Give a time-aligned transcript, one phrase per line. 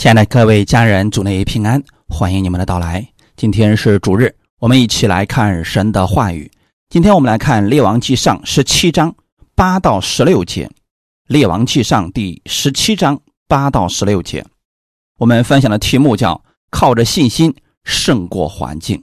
[0.00, 3.06] 亲爱的各位家人，主内平安，欢迎你们的到来。
[3.36, 6.50] 今天是主日，我们一起来看神的话语。
[6.88, 9.14] 今天我们来看《列王记上》十七章
[9.54, 10.66] 八到十六节，
[11.26, 14.42] 《列王记上》第十七章八到十六节。
[15.18, 16.42] 我们分享的题目叫
[16.72, 17.54] “靠着信心
[17.84, 18.96] 胜过环境”。《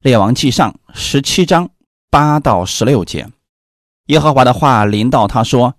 [0.00, 1.70] 列王记上》十七章
[2.10, 3.26] 八到十六节，
[4.08, 5.76] 耶和华的话临到他说：“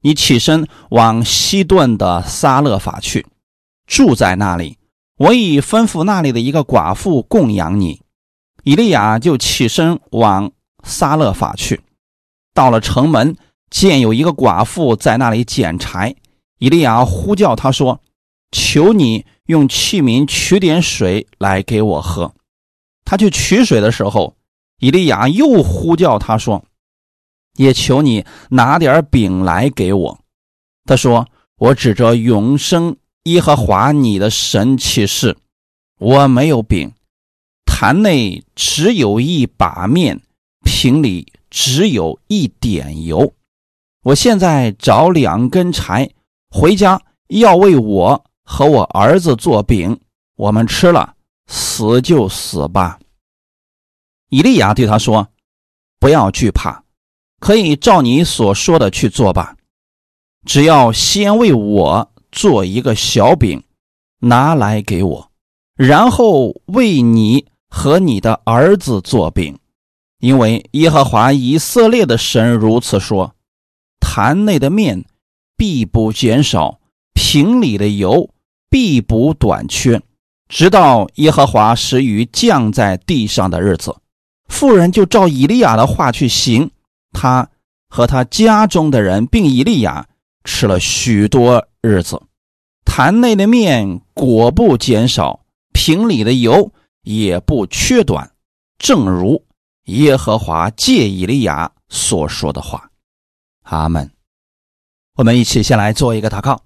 [0.00, 3.26] 你起身往西顿的撒勒法去。”
[3.90, 4.78] 住在那里，
[5.16, 8.00] 我已吩咐那里的一个寡妇供养你。
[8.62, 10.52] 以利亚就起身往
[10.84, 11.80] 撒勒法去，
[12.54, 13.36] 到了城门，
[13.68, 16.14] 见有一个寡妇在那里捡柴。
[16.58, 18.00] 以利亚呼叫他说
[18.52, 22.32] ：“求你用器皿取点水来给我喝。”
[23.04, 24.36] 他去取水的时候，
[24.78, 26.64] 以利亚又呼叫他说
[27.58, 30.20] ：“也求你拿点饼来给我。”
[30.86, 31.26] 他说
[31.58, 32.96] ：“我指着永生。”
[33.30, 35.36] 耶和华你的神启示，
[35.98, 36.92] 我没有饼，
[37.64, 40.20] 坛内只有一把面，
[40.64, 43.32] 瓶里只有一点油。
[44.02, 46.10] 我现在找两根柴，
[46.50, 50.00] 回家要为我和我儿子做饼，
[50.34, 51.14] 我们吃了，
[51.46, 52.98] 死就死吧。
[54.30, 55.28] 以利亚对他说
[56.00, 56.82] ：“不要惧怕，
[57.38, 59.56] 可以照你所说的去做吧，
[60.44, 63.62] 只要先为我。”做一个小饼，
[64.20, 65.30] 拿来给我，
[65.76, 69.58] 然后为你和你的儿子做饼，
[70.18, 73.34] 因为耶和华以色列的神如此说：
[74.00, 75.04] 坛内的面
[75.56, 76.80] 必不减少，
[77.14, 78.30] 瓶里的油
[78.68, 80.02] 必不短缺，
[80.48, 83.96] 直到耶和华使雨降在地上的日子。
[84.48, 86.70] 妇人就照以利亚的话去行，
[87.12, 87.48] 他
[87.88, 90.08] 和他家中的人并以利亚
[90.44, 91.66] 吃了许多。
[91.82, 92.20] 日子，
[92.84, 98.32] 坛内的面果不减少，瓶里的油也不缺短，
[98.78, 99.46] 正如
[99.84, 102.90] 耶和华借以利亚所说的话。
[103.62, 104.10] 阿门。
[105.16, 106.60] 我们一起先来做一个祷告，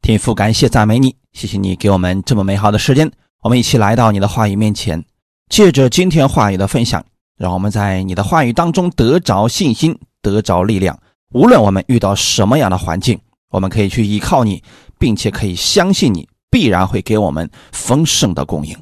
[0.00, 3.10] 天父，感谢赞美你，谢谢你给我们这么美好的时间。
[3.42, 5.04] 我们一起来到你的话语面前，
[5.48, 7.04] 借着今天话语的分享，
[7.36, 10.96] 让我们在你的话语当中得着信心，得着力量。
[11.32, 13.20] 无论我们遇到什么样的环境。
[13.52, 14.62] 我们可以去依靠你，
[14.98, 18.74] 并且可以相信你必然会给我们丰盛的供应。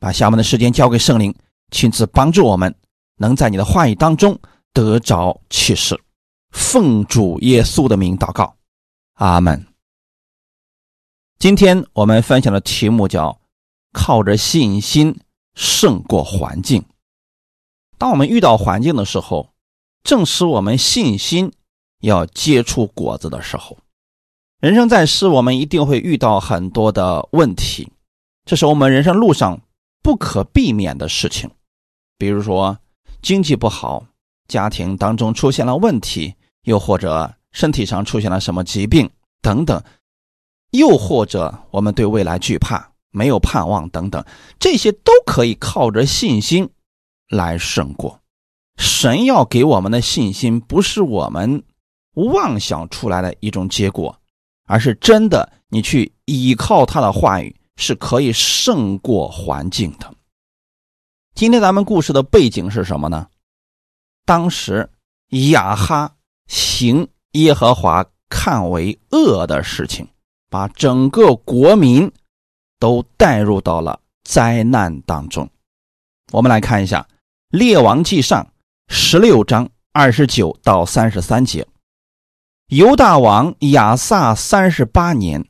[0.00, 1.32] 把下面的时间交给圣灵，
[1.70, 2.74] 亲自帮助我们，
[3.18, 4.36] 能在你的话语当中
[4.72, 5.96] 得着启示。
[6.50, 8.56] 奉主耶稣的名祷告，
[9.14, 9.64] 阿门。
[11.38, 13.40] 今天我们分享的题目叫
[13.94, 15.20] “靠着信心
[15.54, 16.84] 胜过环境”。
[17.96, 19.50] 当我们遇到环境的时候，
[20.02, 21.52] 正是我们信心
[22.00, 23.78] 要结出果子的时候。
[24.60, 27.90] 人生在世，我们一定会遇到很多的问题，
[28.44, 29.60] 这是我们人生路上
[30.02, 31.50] 不可避免的事情。
[32.18, 32.78] 比如说
[33.22, 34.04] 经济不好，
[34.48, 36.34] 家庭当中出现了问题，
[36.64, 39.08] 又或者身体上出现了什么疾病
[39.40, 39.82] 等等，
[40.72, 44.22] 又或者我们对未来惧怕、没有盼望等等，
[44.58, 46.68] 这些都可以靠着信心
[47.28, 48.20] 来胜过。
[48.76, 51.62] 神要给我们的信心，不是我们
[52.26, 54.16] 妄想出来的一种结果。
[54.66, 60.14] 而是真的，你去依靠他的话语是可以胜过环境的。
[61.34, 63.26] 今天咱们故事的背景是什么呢？
[64.24, 64.88] 当时
[65.50, 66.14] 亚哈
[66.46, 70.06] 行耶和华看为恶的事情，
[70.48, 72.12] 把整个国民
[72.78, 75.50] 都带入到了灾难当中。
[76.30, 77.08] 我们来看一下
[77.58, 78.44] 《列王记上》
[78.86, 81.66] 十六章二十九到三十三节。
[82.70, 85.44] 犹大王亚萨三十八年，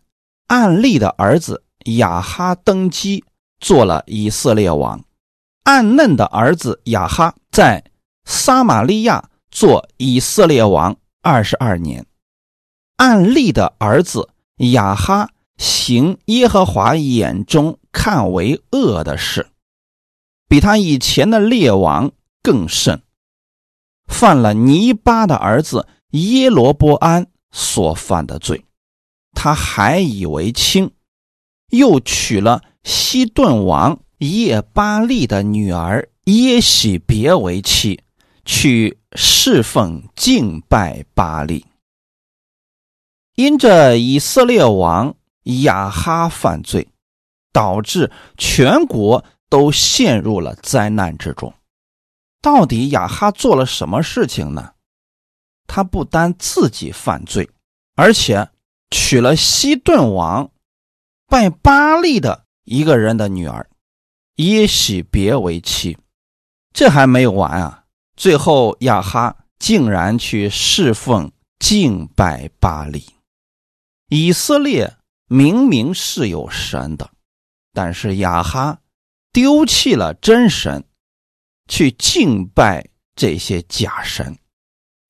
[0.46, 3.22] 暗利的儿子亚哈登基，
[3.60, 5.04] 做了以色列王。
[5.64, 7.84] 暗嫩的儿子亚哈在
[8.24, 12.06] 撒玛利亚做以色列王二十二年。
[12.96, 14.30] 暗利的儿子
[14.72, 19.50] 亚哈行耶和华眼中看为恶的事，
[20.48, 22.12] 比他以前的列王
[22.42, 23.02] 更甚，
[24.08, 25.86] 犯了尼巴的儿子。
[26.10, 28.64] 耶罗波安所犯的罪，
[29.32, 30.90] 他还以为轻，
[31.70, 38.02] 又娶了西顿王叶巴利的女儿耶喜别为妻，
[38.44, 41.64] 去侍奉敬拜巴利。
[43.36, 45.14] 因着以色列王
[45.62, 46.88] 亚哈犯罪，
[47.52, 51.54] 导致全国都陷入了灾难之中。
[52.42, 54.72] 到底亚哈做了什么事情呢？
[55.72, 57.48] 他不单自己犯罪，
[57.94, 58.50] 而且
[58.90, 60.50] 娶了西顿王
[61.28, 63.70] 拜巴利的一个人的女儿
[64.34, 65.96] 耶喜别为妻。
[66.74, 67.84] 这还没有完啊！
[68.16, 71.30] 最后亚哈竟然去侍奉
[71.60, 73.06] 敬拜巴利。
[74.08, 74.96] 以色列
[75.28, 77.12] 明明是有神的，
[77.72, 78.80] 但是亚哈
[79.32, 80.84] 丢弃了真神，
[81.68, 84.36] 去敬拜这些假神，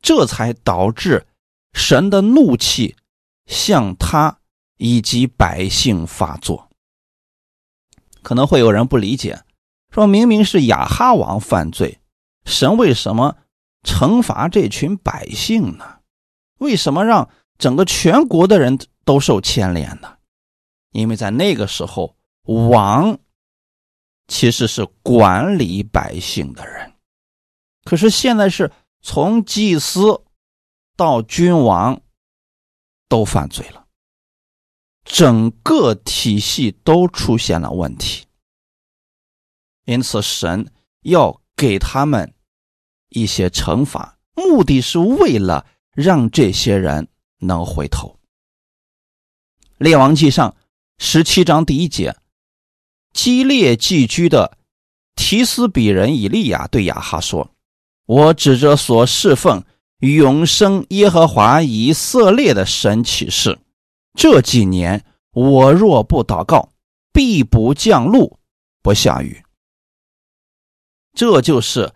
[0.01, 1.27] 这才导致
[1.73, 2.97] 神的怒气
[3.47, 4.39] 向他
[4.77, 6.69] 以及百姓发作。
[8.23, 9.43] 可能会有人不理解。
[9.91, 11.99] 说明明是亚哈王犯罪，
[12.45, 13.37] 神为什么
[13.83, 15.99] 惩罚这群百姓呢？
[16.59, 20.17] 为什么让整个全国的人都受牵连呢？
[20.93, 23.19] 因为在那个时候，王
[24.29, 26.93] 其实是管理百姓的人，
[27.85, 28.71] 可是现在是
[29.03, 30.23] 从祭司
[30.97, 32.03] 到君王
[33.09, 33.87] 都犯罪了，
[35.05, 38.27] 整个体系都出现了问题。
[39.85, 40.71] 因此，神
[41.03, 42.35] 要给他们
[43.09, 47.09] 一些惩罚，目的是为了让这些人
[47.39, 48.19] 能回头。
[49.79, 50.55] 列王记上
[50.99, 52.17] 十七章第一节，
[53.15, 54.59] 基列寄居的
[55.17, 57.55] 提斯比人以利亚对亚哈说
[58.11, 59.63] ：“我指着所侍奉
[60.01, 63.57] 永生耶和华以色列的神起誓，
[64.15, 66.73] 这几年我若不祷告，
[67.13, 68.41] 必不降露，
[68.83, 69.45] 不下雨。”
[71.15, 71.95] 这就是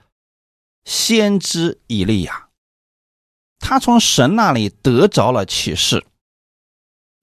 [0.84, 2.49] 先知以利亚，
[3.58, 6.06] 他从神那里得着了启示，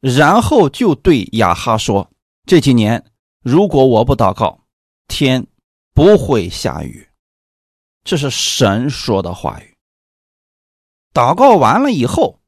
[0.01, 2.11] 然后就对亚哈说
[2.45, 3.05] ：“这几年
[3.41, 4.65] 如果我不祷告，
[5.07, 5.47] 天
[5.93, 7.07] 不会下雨。”
[8.03, 9.75] 这是神说的话语。
[11.13, 12.39] 祷告完了以后，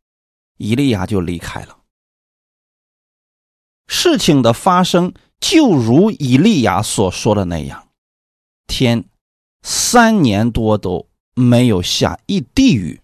[0.58, 1.80] 以利亚就离开了。
[3.88, 7.90] 事情的发生就如以利亚所说的那样，
[8.68, 9.06] 天。
[9.66, 13.00] 三年多都没有下一滴雨，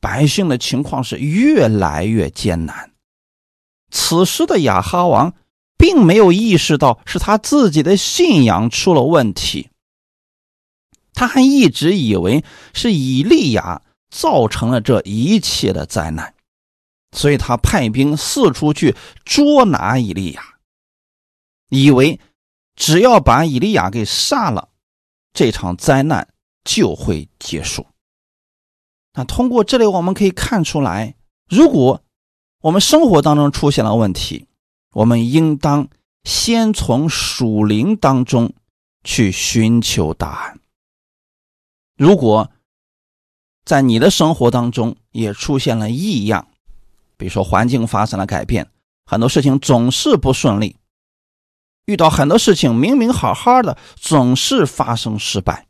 [0.00, 2.94] 百姓的情况是越来越艰难。
[3.90, 5.34] 此时的亚哈王
[5.76, 9.68] 并没有意识到是他自己的信仰出了问题，
[11.18, 16.32] 他还一直以为是以利亚造成了这一切的灾难，
[17.10, 18.94] 所以他派兵四处去
[19.24, 20.40] 捉拿以利亚，
[21.70, 22.20] 以为
[22.76, 24.68] 只要把以利亚给杀了。
[25.32, 26.28] 这场灾难
[26.62, 27.84] 就会结束。
[29.14, 31.16] 那通过这里，我们可以看出来，
[31.48, 32.00] 如果
[32.60, 34.46] 我们生活当中出现了问题，
[34.92, 35.88] 我们应当
[36.22, 38.54] 先从属灵当中
[39.02, 40.60] 去寻求答案。
[41.98, 42.50] 如果
[43.64, 46.46] 在你的生活当中也出现了异样，
[47.16, 48.70] 比如说环境发生了改变，
[49.04, 50.76] 很多事情总是不顺利。
[51.86, 55.66] 遇到很多事情，明明好好的，总是发生失败。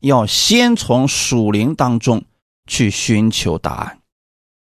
[0.00, 2.24] 要先从属灵当中
[2.66, 4.00] 去寻求答案，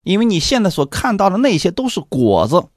[0.03, 2.67] 因为你现在所看到的那些都是果子，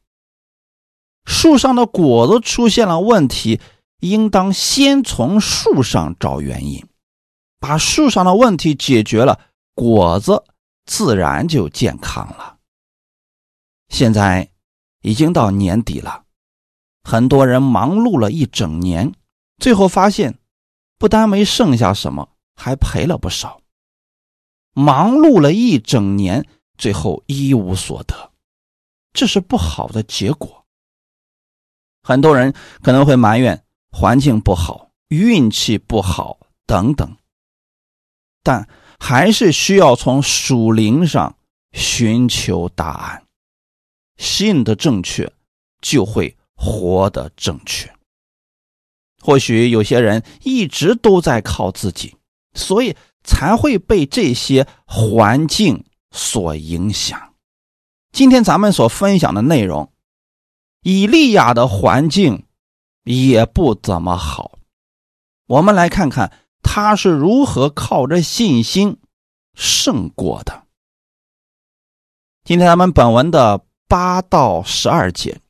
[1.24, 3.58] 树上的果子出现了问题，
[4.00, 6.84] 应当先从树上找原因，
[7.62, 9.38] 把树上的问题解决了，
[9.72, 10.42] 果子
[10.84, 12.58] 自然就健康了。
[13.88, 14.50] 现在
[15.02, 16.24] 已经到年底了。
[17.04, 19.14] 很多人忙碌了一整年，
[19.58, 20.40] 最后发现，
[20.98, 23.60] 不但没剩下什么，还赔了不少。
[24.72, 26.44] 忙碌了一整年，
[26.76, 28.32] 最后一无所得，
[29.12, 30.66] 这是不好的结果。
[32.02, 32.52] 很多人
[32.82, 37.16] 可能会埋怨环境不好、运气不好等等，
[38.42, 38.68] 但
[38.98, 41.36] 还是需要从属灵上
[41.72, 43.24] 寻求答案。
[44.16, 45.32] 信的正确，
[45.80, 46.36] 就会。
[46.54, 47.92] 活得正确。
[49.20, 52.14] 或许有些人一直都在靠自己，
[52.54, 57.34] 所以才会被这些环境所影响。
[58.12, 59.90] 今天咱们所分享的内容，
[60.82, 62.46] 以利亚的环境
[63.02, 64.60] 也不怎么好。
[65.48, 66.32] 我们来看看
[66.62, 68.98] 他是如何靠着信心
[69.54, 70.62] 胜过的。
[72.44, 75.40] 今天咱们本文的八到十二节。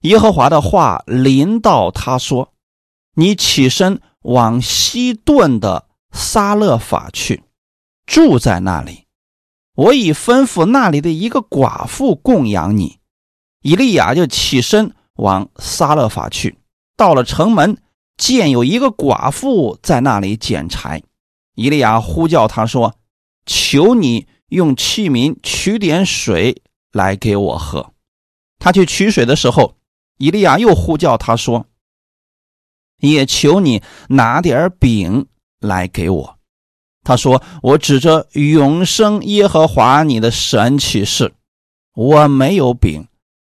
[0.00, 2.52] 耶和华的话临到他说
[3.16, 7.42] ：“你起身往西顿的撒勒法去，
[8.06, 9.06] 住在那里。
[9.74, 13.00] 我已吩咐那里的一个寡妇供养你。”
[13.64, 16.58] 以利亚就起身往撒勒法去，
[16.98, 17.78] 到了城门，
[18.16, 21.02] 见有一个寡妇在那里捡柴。
[21.54, 22.94] 以利亚呼叫他说
[23.46, 27.92] ：“求你用器皿取点水来给我喝。”
[28.58, 29.76] 他去取水的时候，
[30.18, 31.66] 以利亚又呼叫他说
[33.00, 35.26] ：“也求你拿点饼
[35.60, 36.38] 来给我。”
[37.04, 41.34] 他说：“我指着永生耶和华你的神起誓，
[41.94, 43.06] 我没有饼，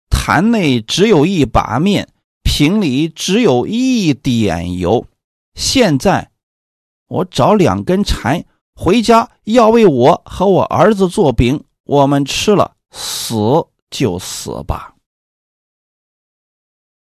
[0.10, 2.10] 坛内只有一把面，
[2.48, 5.06] 瓶里只有一点油。
[5.54, 6.32] 现在
[7.08, 13.36] 我找两根柴回家，要为我和我儿子做饼，我们吃了，死
[13.90, 14.96] 就死吧。”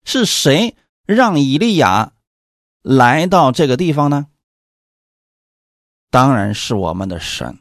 [0.04, 2.12] 是谁让以利亚
[2.82, 4.28] 来到这个地方呢？
[6.12, 7.60] 当然是我们的神，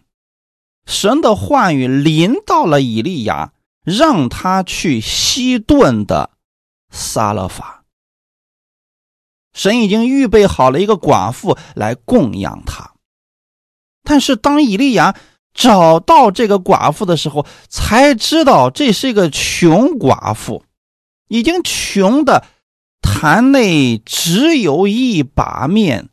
[0.85, 3.53] 神的话语临到了以利亚，
[3.85, 6.31] 让他去西顿的
[6.91, 7.85] 撒勒法。
[9.53, 12.95] 神已经预备好了一个寡妇来供养他，
[14.03, 15.17] 但是当以利亚
[15.53, 20.65] 找到这个寡妇的时候，才知道这是一个穷寡妇，
[21.29, 22.47] 已经穷的
[23.01, 26.11] 坛内只有一把面。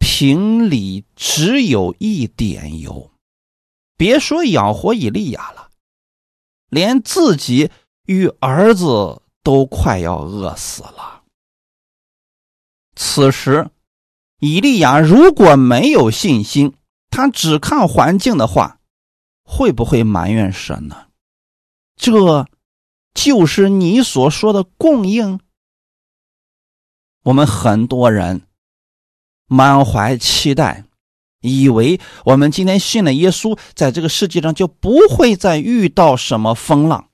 [0.00, 3.12] 瓶里只有一点油，
[3.96, 5.70] 别说养活以利亚了，
[6.70, 7.70] 连自己
[8.06, 11.22] 与儿子都快要饿死了。
[12.94, 13.70] 此时，
[14.40, 16.74] 以利亚如果没有信心，
[17.08, 18.78] 他只看环境的话，
[19.42, 21.06] 会不会埋怨神呢？
[21.96, 22.46] 这
[23.14, 25.40] 就是你所说的供应。
[27.22, 28.42] 我们很多人。
[29.46, 30.84] 满怀期待，
[31.40, 37.07] 以为我们今天信了耶稣，在这个世界上就不会再遇到什么风浪。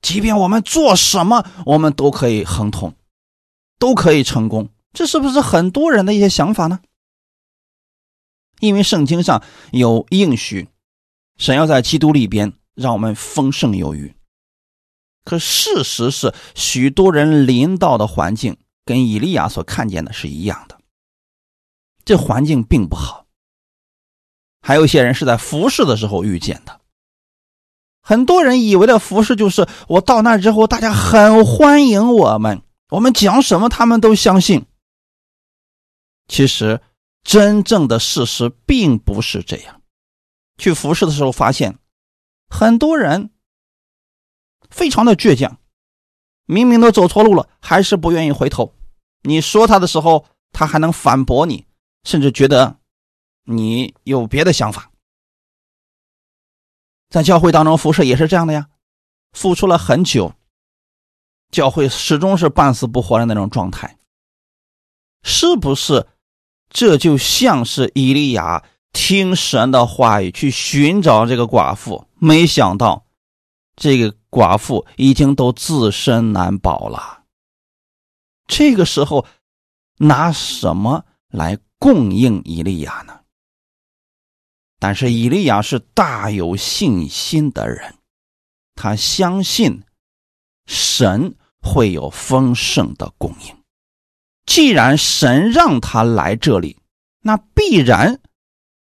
[0.00, 2.94] 即便我们做什么，我们都可以亨通，
[3.78, 4.68] 都可以成功。
[4.92, 6.80] 这是不是很多人的一些想法呢？
[8.60, 10.68] 因为圣经上有应许，
[11.36, 14.14] 神要在基督里边让我们丰盛有余。
[15.24, 20.80] 可事实是，许多人临到的环境跟以利亚所看见的是一样的。
[22.04, 23.26] 这环境并不好，
[24.62, 26.77] 还有一些人是在服侍的时候遇见的。
[28.08, 34.64] 很多人以为的服侍就是我到那之后，大家很欢迎我们，我们讲什么他们都相信。
[36.26, 36.80] 其实
[37.22, 39.82] 真正的事实并不是这样。
[40.56, 41.78] 去服侍的时候发现，
[42.48, 43.28] 很多人
[44.70, 45.58] 非常的倔强，
[46.46, 48.74] 明明都走错路了，还是不愿意回头。
[49.20, 51.66] 你说他的时候，他还能反驳你。
[52.04, 52.78] 甚至觉得
[53.44, 54.87] 你有别的想法，
[57.08, 58.68] 在教会当中服侍也是这样的呀，
[59.32, 60.34] 付出了很久，
[61.50, 63.98] 教会始终是半死不活的那种状态，
[65.22, 66.06] 是不是？
[66.70, 73.06] 这就像是伊利亚听神的话语去寻找这个寡妇，没想到
[73.74, 77.24] 这个寡妇已经都自身难保了，
[78.46, 79.24] 这个时候
[79.98, 81.58] 拿什么来？
[81.80, 83.17] 供应伊利亚呢？
[84.78, 87.96] 但是以利亚是大有信心的人，
[88.74, 89.82] 他相信
[90.66, 93.56] 神会有丰盛的供应。
[94.46, 96.78] 既然神让他来这里，
[97.22, 98.20] 那必然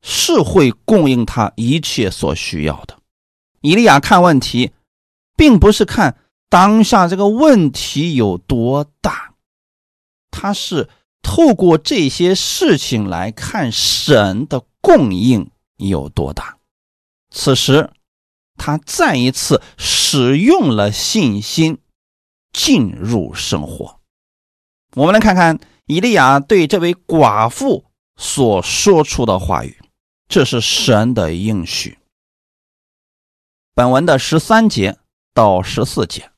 [0.01, 2.97] 是会供应他一切所需要的。
[3.61, 4.71] 以利亚看问题，
[5.35, 6.17] 并不是看
[6.49, 9.33] 当下这个问题有多大，
[10.31, 10.89] 他是。
[11.25, 15.49] 透过这些事情来看，神的供应
[15.89, 16.57] 有多大？
[17.29, 17.91] 此时，
[18.55, 21.79] 他再一次使用了信心
[22.51, 23.99] 进入生活。
[24.95, 27.85] 我们来看看以利亚对这位寡妇
[28.15, 29.81] 所说出的话语，
[30.27, 31.97] 这是神的应许。
[33.73, 34.99] 本文的十三节
[35.33, 36.31] 到十四节，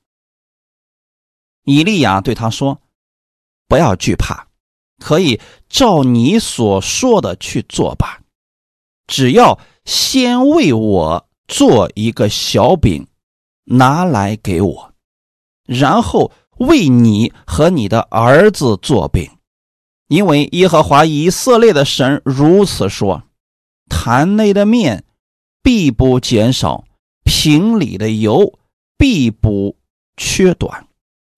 [1.63, 2.81] 以利亚对他说
[3.67, 4.47] ：“不要惧怕。”
[4.97, 8.21] 可以照你所说的去做吧，
[9.07, 13.07] 只要先为我做一个小饼，
[13.65, 14.93] 拿来给我，
[15.65, 19.29] 然后为你和你的儿子做饼，
[20.07, 23.24] 因为耶和华以色列的神如此说：
[23.89, 25.03] 坛内的面
[25.62, 26.85] 必不减少，
[27.24, 28.57] 瓶里的油
[28.97, 29.77] 必不
[30.17, 30.88] 缺短。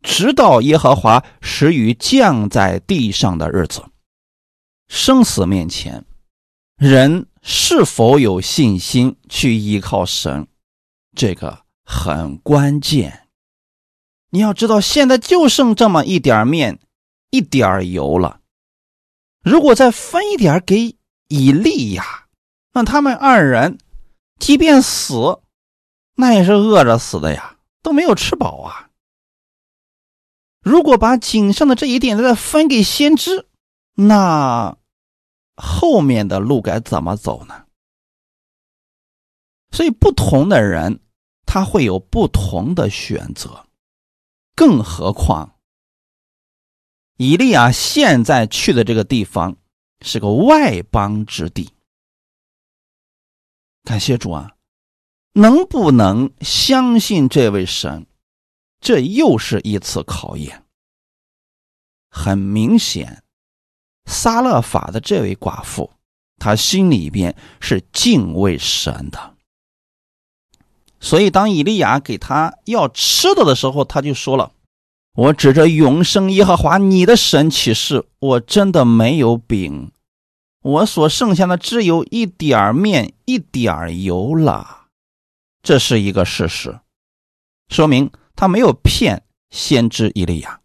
[0.04, 3.84] 直到耶和华使雨降在地上的日子，
[4.88, 6.06] 生死面前，
[6.78, 10.48] 人是否有信心去依靠神，
[11.16, 13.28] 这个很关键。
[14.30, 16.80] 你要知道，现在就剩这么一点面，
[17.32, 18.42] 一点油了。
[19.42, 20.96] 如果再分一点给
[21.30, 22.28] 以利亚，
[22.74, 23.80] 那他们二人
[24.38, 25.40] 即便死，
[26.16, 27.56] 那也是饿着死的呀。
[27.82, 28.90] 都没有吃饱啊。
[30.62, 33.48] 如果把仅剩的这一点再分给先知，
[33.96, 34.78] 那
[35.58, 37.66] 后面的路该怎么走呢？
[39.72, 41.02] 所以，不同的人
[41.46, 43.68] 他会有不同的选择。
[44.56, 45.60] 更何况，
[47.18, 49.58] 以利亚现在去的这个地方
[50.02, 51.74] 是个外邦之地。
[53.84, 54.56] 感谢主啊！
[55.34, 58.08] 能不能相信这位神？
[58.80, 60.66] 这又是一次考验。
[62.10, 63.24] 很明显，
[64.08, 65.92] 撒勒法的这位寡妇，
[66.40, 69.36] 她心里边是敬畏神的。
[71.00, 74.52] 所以，当以利亚给他要吃的的时候，他就说了
[75.14, 79.92] ：“我指着永生耶和华你的神起誓，我真的没有饼，
[80.64, 84.88] 我所剩下的只有一点面、一点油了。”
[85.62, 86.80] 这是一个事实，
[87.70, 89.22] 说明他没有骗
[89.52, 90.62] 先知以利亚。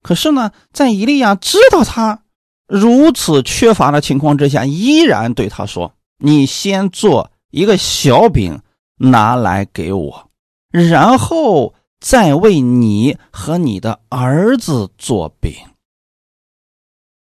[0.00, 2.23] 可是呢，在以利亚知道他
[2.66, 8.60] 如此缺乏的情况之下，依然对他说：“你先做一个小饼。”
[8.96, 10.30] 拿来给我，
[10.70, 15.52] 然后再为你和你的儿子做饼。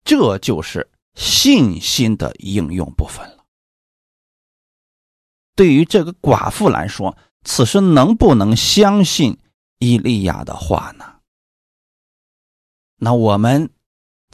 [0.02, 3.44] 这就是信心的应用部分了。
[5.54, 9.38] 对于这个寡妇来说，此时能不能相信
[9.78, 11.04] 伊利亚的话呢？
[12.96, 13.70] 那我们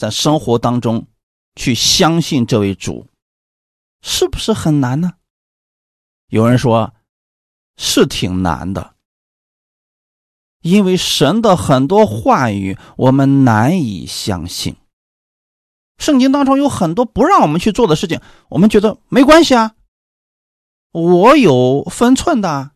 [0.00, 1.06] 在生活当中
[1.54, 3.06] 去相信这位主，
[4.02, 5.12] 是不是很难呢？
[6.28, 6.92] 有人说。
[7.82, 8.94] 是挺难的，
[10.60, 14.76] 因为神的很多话语我们难以相信。
[15.96, 19.76] 圣经当中有很多不让我们去做的事情，我们觉得没关系啊，
[20.92, 22.72] 我有分寸的。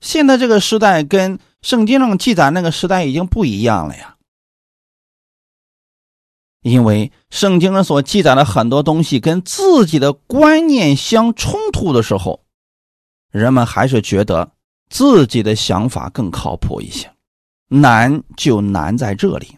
[0.00, 4.16] 现在这个时代跟圣经上记载那个时代已经不一样了呀，
[6.62, 12.44] 因为圣经上所记载的很多东西跟自己的观念相冲突的时候。
[13.30, 14.50] 人们还是觉得
[14.88, 17.14] 自己的想法更靠谱一些，
[17.68, 19.56] 难就难在这里。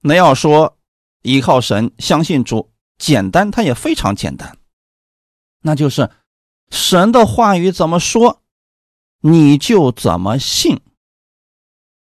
[0.00, 0.76] 那要说
[1.22, 4.56] 依靠神、相信主，简单，它也非常简单，
[5.62, 6.08] 那就是
[6.70, 8.42] 神的话语怎么说，
[9.22, 10.80] 你就怎么信。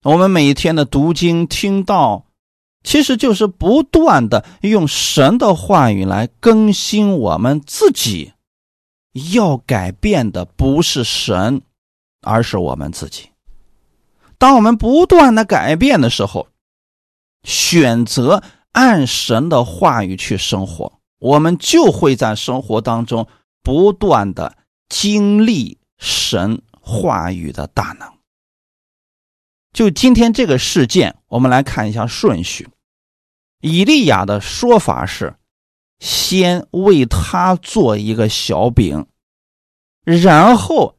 [0.04, 2.28] 我们每天的读经、听到，
[2.86, 8.32] 其实就是不断的用神的话语来更新我们自己。
[9.32, 11.62] 要改变的不是神，
[12.22, 13.30] 而是我们自己。
[14.38, 16.48] 当我们不断的改变的时候，
[17.44, 18.44] 选择
[18.74, 23.26] 按神的话语去生活，我们就会在生活当中
[23.64, 24.58] 不断的
[24.90, 28.12] 经历神话语的大能。
[29.72, 32.68] 就今天这个事件，我们来看一下顺序。
[33.66, 35.36] 以利亚的说法是。
[35.98, 39.08] 先为他做一个小饼，
[40.04, 40.98] 然后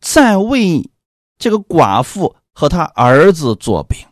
[0.00, 0.90] 再为
[1.38, 4.06] 这个寡妇和他儿子做饼。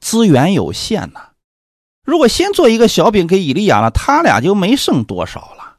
[0.00, 1.32] 资源有限呐，
[2.02, 5.76] 如果先做一个小饼给以利亚了，他俩就没剩多少了。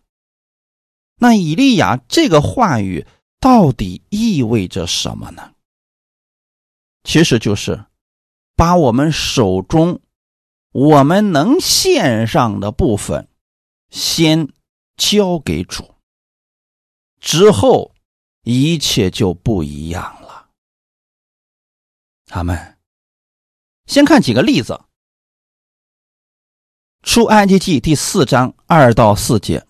[1.18, 3.08] 那以利亚这个话语
[3.40, 5.54] 到底意味着什么呢？
[7.04, 7.84] 其实就是
[8.56, 10.00] 把我们手中。
[10.72, 13.28] 我们能献上的部分，
[13.90, 14.48] 先
[14.96, 15.96] 交给主，
[17.20, 17.94] 之后
[18.44, 20.50] 一切就不一样了。
[22.26, 22.78] 他们
[23.86, 24.74] 先看几个例子，
[27.02, 29.68] 《出埃及记》第四章二到四节，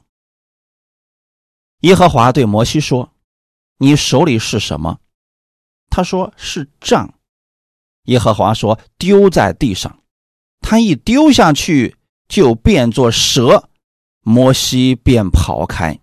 [1.79, 3.11] 耶和华对摩西说
[3.77, 4.99] ：“你手里是什么？”
[5.89, 7.19] 他说：“是杖。”
[8.05, 9.97] 耶和华说：“丢在地上。”
[10.62, 11.97] 他一丢下去，
[12.30, 13.67] 就变作蛇，
[14.21, 16.00] 摩西便跑开。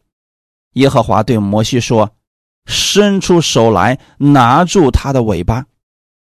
[0.74, 2.14] 耶和华对摩西说
[2.66, 5.64] ：“伸出手来，拿住他的尾巴，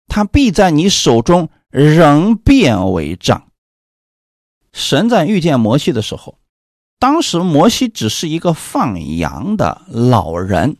[0.07, 3.49] 他必在你手中仍变为杖。”
[4.73, 6.39] 神在遇见摩西的时候，
[6.99, 10.77] 当时摩西只是一个放羊的老人。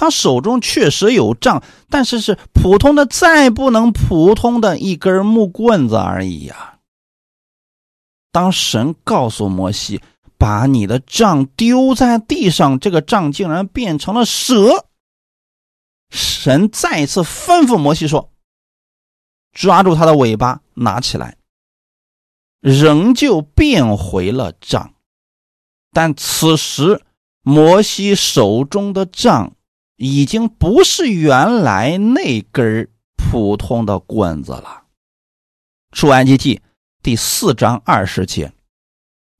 [0.00, 6.78] 他手中确实有杖，但是是普通的，再不能普通的一根木棍子而已呀。
[8.30, 10.00] 当神告诉摩西
[10.38, 14.86] 把你的杖丢在地上，这个杖竟然变成了蛇。
[16.10, 18.30] 神再次吩咐摩西说
[19.50, 21.36] ：“抓住它的尾巴，拿起来。”
[22.62, 24.94] 仍旧变回了杖，
[25.90, 27.02] 但此时
[27.42, 29.54] 摩西手中的杖。
[29.98, 34.84] 已经不是原来那根普通的棍子了。
[35.92, 36.60] 出埃及记
[37.02, 38.52] 第四章二十节，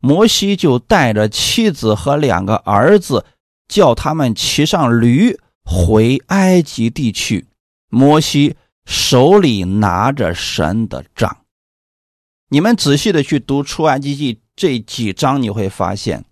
[0.00, 3.24] 摩西就带着妻子和两个儿子，
[3.68, 7.46] 叫他们骑上驴回埃及地去。
[7.88, 11.44] 摩西手里拿着神的杖。
[12.50, 16.24] 你们仔细的去读出埃及记这几章，你会发现，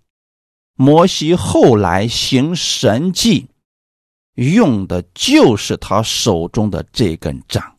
[0.75, 3.47] 摩西后来行神迹，
[4.37, 7.77] 用的就是他手中的这根杖，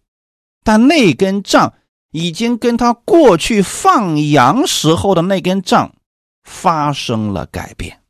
[0.63, 1.73] 但那根杖。
[2.11, 5.95] 已经跟他过去放羊时候的那根杖
[6.43, 8.03] 发生了改变，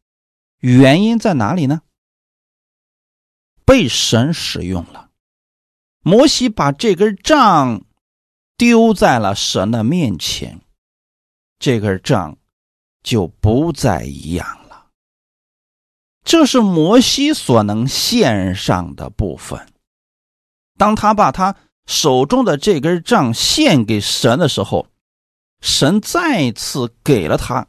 [0.61, 1.83] 原因在哪里呢？
[3.65, 5.11] 被神使用了，
[6.05, 7.85] 摩西把这根杖
[8.57, 10.61] 丢在了神的面前，
[11.59, 12.39] 这根杖
[13.03, 14.68] 就不再一样了。
[16.29, 19.67] 这是摩西所能献上的部分。
[20.77, 21.57] 当他把他。
[21.87, 24.89] 手中的这根杖献给神的时候，
[25.63, 27.67] 神再次给了他，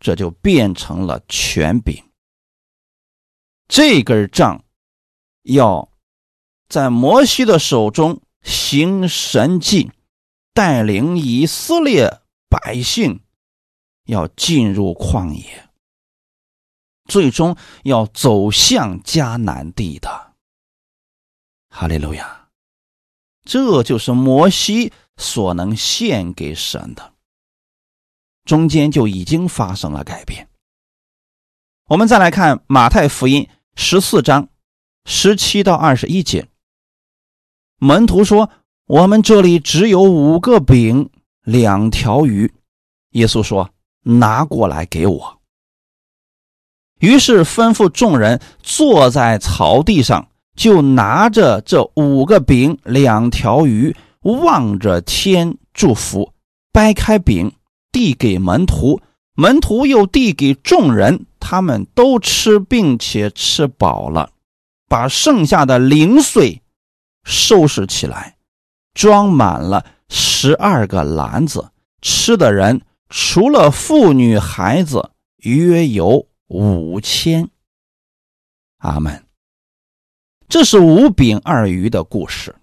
[0.00, 2.02] 这就变成了权柄。
[3.68, 4.64] 这根杖
[5.44, 5.88] 要
[6.68, 9.92] 在摩西的手中行神迹，
[10.52, 12.18] 带领以色列
[12.48, 13.20] 百姓
[14.06, 15.65] 要进入旷野，
[17.06, 20.34] 最终要走向迦南地的。
[21.70, 22.48] 哈利路亚。
[23.44, 27.12] 这就是摩西所能献给神的，
[28.44, 30.48] 中间就已经发生了改变。
[31.88, 34.48] 我们再来看马太福音十四章
[35.04, 36.48] 十七到二十一节，
[37.78, 38.50] 门徒说
[38.86, 41.10] ：“我们这里只有五个饼，
[41.42, 42.52] 两条鱼。”
[43.14, 43.70] 耶稣说
[44.02, 45.40] ：“拿过来给我。”
[47.00, 50.28] 于是吩咐众人坐在草地上。
[50.56, 56.32] 就拿着这五个饼、两条鱼，望着天祝福，
[56.72, 57.52] 掰开饼
[57.92, 58.98] 递给门徒，
[59.34, 64.30] 门徒又递给众人，他们都吃，并且吃饱了，
[64.88, 66.62] 把剩下的零碎
[67.22, 68.36] 收拾起来，
[68.94, 71.68] 装满了十二个篮子。
[72.00, 72.80] 吃的人
[73.10, 75.10] 除了妇女孩子，
[75.42, 77.50] 约有五千。
[78.78, 79.26] 阿门。
[80.48, 82.54] 这是五饼二鱼的故事。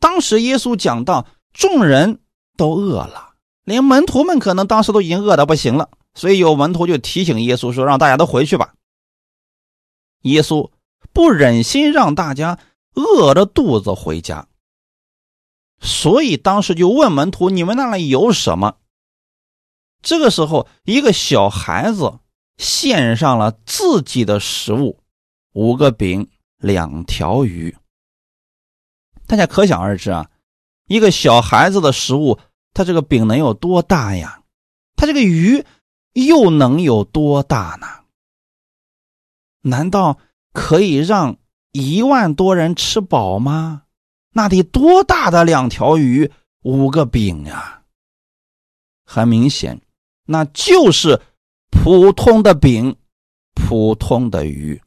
[0.00, 2.20] 当时耶稣讲到，众人
[2.56, 8.74] 都饿了，连门徒们可能当时都已经饿得不行了，所以有门徒就提醒耶稣说：“让大家都回去吧。”
[10.22, 10.70] 耶稣
[11.12, 12.58] 不忍心让大家
[12.94, 14.48] 饿着肚子回家，
[15.80, 18.78] 所以当时就问门徒：“你们那里有什么？”
[20.02, 22.18] 这个时候，一个小孩子
[22.56, 25.00] 献上了自己的食物。
[25.52, 27.76] 五个饼，两条鱼，
[29.26, 30.28] 大家可想而知啊！
[30.86, 32.38] 一个小孩子的食物，
[32.72, 34.42] 他这个饼能有多大呀？
[34.96, 35.64] 他这个鱼
[36.12, 37.86] 又能有多大呢？
[39.62, 40.18] 难道
[40.52, 41.38] 可以让
[41.70, 43.84] 一万多人吃饱吗？
[44.30, 47.82] 那得多大的两条鱼，五个饼呀！
[49.06, 49.80] 很明显，
[50.26, 51.22] 那就是
[51.84, 52.96] 普通的饼，
[53.52, 54.80] 普通的鱼。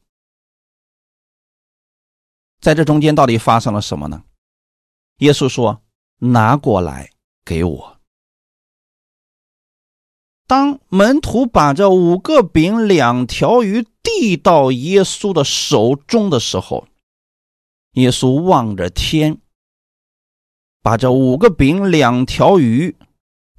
[2.60, 4.24] 在这中间到底发生了什么呢？
[5.18, 5.84] 耶稣说
[6.18, 7.12] ：“拿过来
[7.46, 8.00] 给我。”
[10.48, 16.88] 当门徒把这五个饼、两条鱼递到耶稣的手中的时候，
[17.92, 19.40] 耶稣望着天，
[20.82, 22.98] 把这五个饼、两条鱼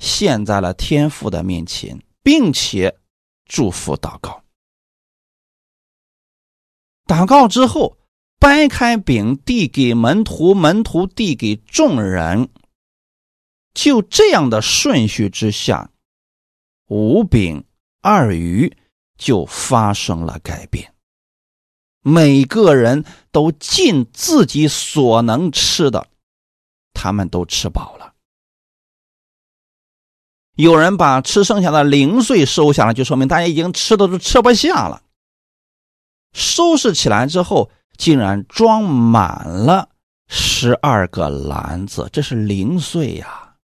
[0.01, 2.98] 献在了天父的面前，并且
[3.49, 4.45] 祝福祷告。
[7.07, 7.97] 祷告之后。
[8.41, 12.49] 掰开饼递给门徒，门徒递给众人。
[13.75, 15.91] 就这样的顺序之下，
[16.87, 17.65] 五饼
[18.01, 18.77] 二鱼
[19.17, 20.95] 就发生了改变。
[22.01, 26.07] 每个人都尽自己所能吃的，
[26.93, 27.98] 他们都吃饱了。
[30.59, 35.03] 有人把吃剩下的零碎收下来，就说明大家已经吃的都吃不下了。
[36.33, 37.71] 收拾起来之后。
[37.99, 39.89] 竟然装满了
[40.29, 43.57] 十二个篮子，这是零碎呀！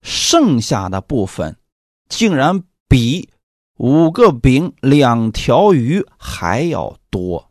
[0.00, 1.58] 剩下的部分
[2.08, 3.28] 竟然比
[3.76, 7.50] 五个饼、两条鱼还要多。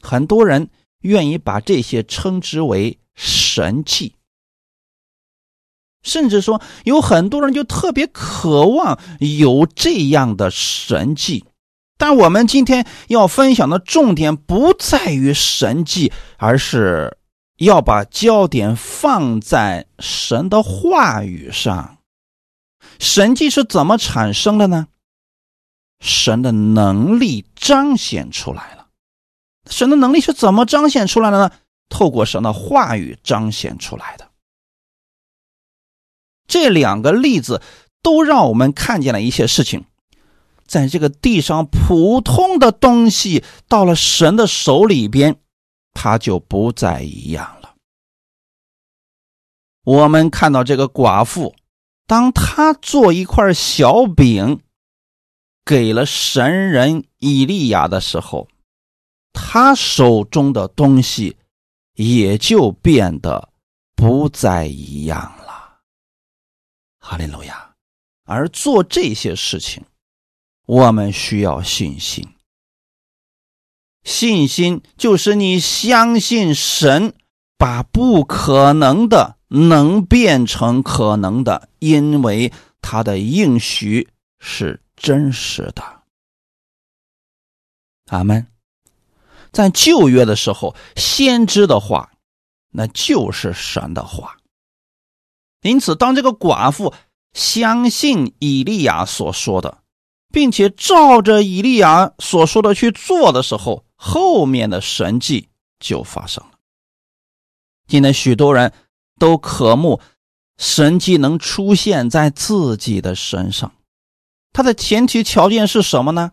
[0.00, 0.68] 很多人
[1.02, 4.15] 愿意把这些称之为神迹，
[6.06, 11.44] 甚至说有很多人就特别渴望有这样的神迹。
[11.98, 17.16] 但我们今天要分享的重点不在于神迹，而是
[17.56, 21.98] 要把焦点放在神的话语上。
[22.98, 24.86] 神迹是怎么产生的呢？
[26.00, 28.86] 神的能力彰显出来了。
[29.68, 31.50] 神的能力是怎么彰显出来的呢？
[31.88, 34.25] 透过神的话语彰显出来的。
[36.46, 37.62] 这两个例子
[38.02, 39.84] 都让我们看见了一些事情，
[40.66, 45.36] 在这个地上普通的东西到了神的手里边，
[45.92, 47.74] 它就不再一样了。
[49.84, 51.54] 我们看到这个寡妇，
[52.06, 54.60] 当她做一块小饼
[55.64, 58.48] 给了神人以利亚的时候，
[59.32, 61.36] 她手中的东西
[61.94, 63.48] 也就变得
[63.94, 65.45] 不再一样了。
[67.08, 67.76] 哈利路亚！
[68.24, 69.84] 而做这些事情，
[70.66, 72.28] 我们需要信心。
[74.02, 77.14] 信心就是你相信神
[77.56, 84.08] 把不可能的能变成可能的，因为他的应许
[84.40, 86.02] 是真实的。
[88.06, 88.48] 阿门。
[89.52, 92.10] 在旧约的时候，先知的话，
[92.72, 94.36] 那就是神的话。
[95.68, 96.94] 因此，当这个寡妇
[97.32, 99.78] 相信以利亚所说的，
[100.32, 105.48] 并且照着以利亚所说的去做的时候，后面的神迹
[105.78, 106.52] 就发生了。
[107.86, 108.72] 今天，许多人
[109.18, 110.00] 都渴慕
[110.58, 113.72] 神迹能出现在自己的身上，
[114.52, 116.32] 它的前提条件是什么呢？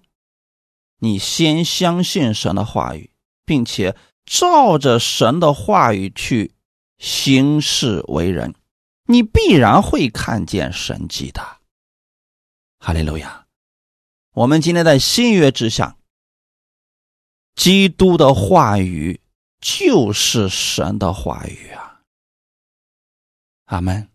[0.99, 3.11] 你先相信神的话语，
[3.45, 6.53] 并且照着神的话语去
[6.97, 8.55] 行事为人。
[9.05, 11.41] 你必然会看见神迹的，
[12.79, 13.47] 哈利路亚！
[14.31, 15.97] 我们今天在新约之下，
[17.53, 19.19] 基督的话语
[19.59, 22.01] 就是神的话语啊！
[23.65, 24.09] 阿门。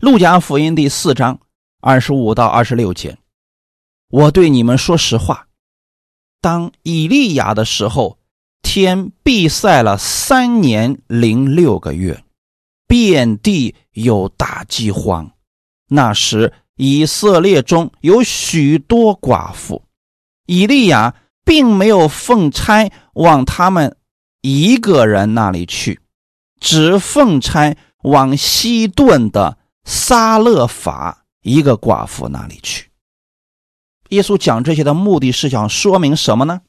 [0.00, 1.40] 路加福音第四章
[1.80, 3.16] 二十五到二十六节，
[4.08, 5.48] 我对你们说实话，
[6.40, 8.18] 当以利亚的时候，
[8.62, 12.25] 天闭塞了三年零六个月。
[12.86, 15.32] 遍地有大饥荒，
[15.88, 19.82] 那时以色列中有许多寡妇，
[20.46, 23.96] 以利亚并没有奉差往他们
[24.40, 26.00] 一个人那里去，
[26.60, 32.90] 只奉差往西顿的撒勒法一个寡妇那里去。
[34.10, 36.60] 耶稣讲这些的目的是想说明什么呢？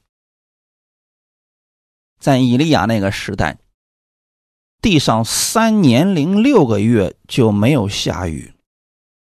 [2.19, 3.59] 在以利亚那个时代。
[4.81, 8.53] 地上三年零六个月就没有下雨，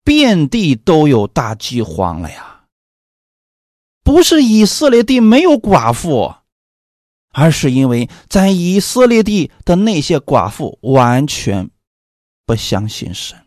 [0.02, 2.64] 遍地都有大饥荒了呀！
[4.02, 6.34] 不是以色列地没有寡妇，
[7.30, 11.70] 而是因为在以色列地的那些寡妇完全
[12.44, 13.38] 不相信神。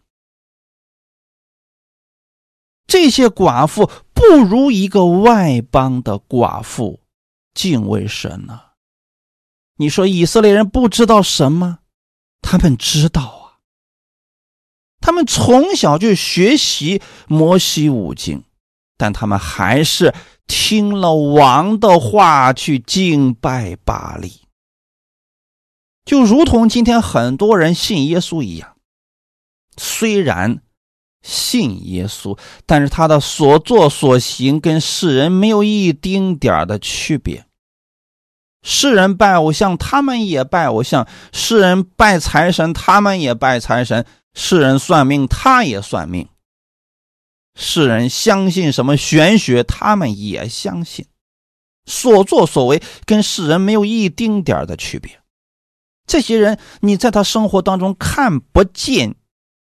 [2.87, 7.01] 这些寡妇不如一个外邦的寡妇
[7.53, 8.61] 敬畏神呢。
[9.75, 11.79] 你说以色列人不知道神吗？
[12.41, 13.59] 他们知道啊，
[15.01, 18.43] 他们从小就学习摩西五经，
[18.97, 20.13] 但他们还是
[20.47, 24.41] 听了王的话去敬拜巴利，
[26.05, 28.77] 就如同今天很多人信耶稣一样，
[29.75, 30.61] 虽然
[31.21, 37.46] 信耶稣，但是他的所作所行跟世人没有一丁点的区别。
[38.69, 44.03] 世人拜偶像，他们也拜偶像；世人拜财神，他们也拜财神；
[44.33, 46.25] 世人算命，他也算命；
[47.55, 51.05] 世人相信什么玄学，他们也相信。
[51.85, 55.17] 所作所为跟世人没有一丁点的区别。
[56.05, 59.15] 这些人，你在他生活当中看不见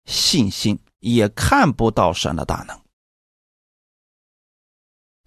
[0.03, 2.77] 信心，也看不到神的大能。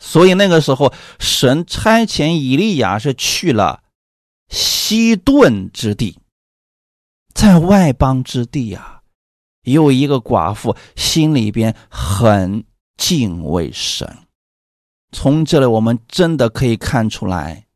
[0.07, 3.83] 所以那个时候，神差遣以利亚是去了
[4.51, 6.19] 西顿之地，
[7.33, 9.01] 在外邦之地呀，
[9.63, 12.65] 有一个寡妇心里边很
[12.99, 14.19] 敬畏神。
[15.11, 17.67] 从这里我们真的可以看出来，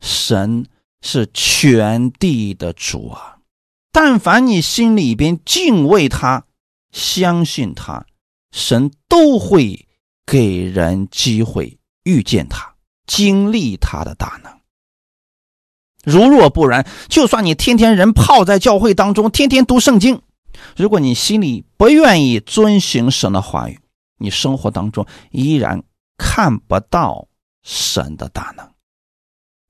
[0.00, 0.64] 神
[1.02, 3.36] 是全地的主啊！
[3.92, 6.46] 但凡你心里边敬畏他、
[6.90, 8.06] 相信他，
[8.50, 9.87] 神都会。
[10.28, 12.74] 给人机会遇见他，
[13.06, 14.52] 经历他的大能。
[16.04, 20.20] 如若不然，就算你天天人泡在教会当中，天天读圣经，
[20.76, 23.80] 如果你心里不愿意遵行神的话语，
[24.18, 25.82] 你生活当中依然
[26.18, 27.28] 看不到
[27.62, 28.70] 神的大能。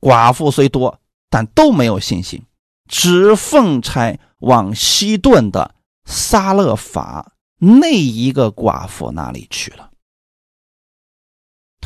[0.01, 2.43] 寡妇虽多，但都没有信心，
[2.89, 9.88] 只奉差往西顿的撒勒法那一个寡妇那里去了。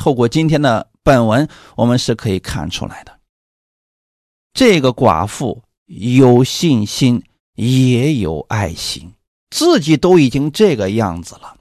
[0.03, 3.19] 透过今天的本文，我们是可以看出来的，
[4.51, 7.23] 这个寡妇有信心，
[7.55, 9.13] 也有爱心，
[9.49, 11.55] 自己都已经这个样子了。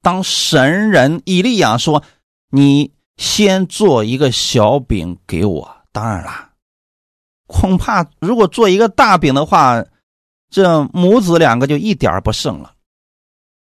[0.00, 2.04] 当神人以利亚说
[2.54, 6.52] ：“你先做一个小饼给我。”当然啦，
[7.48, 9.84] 恐怕如果做一个大饼的话，
[10.50, 12.76] 这母子两个就一点不剩了。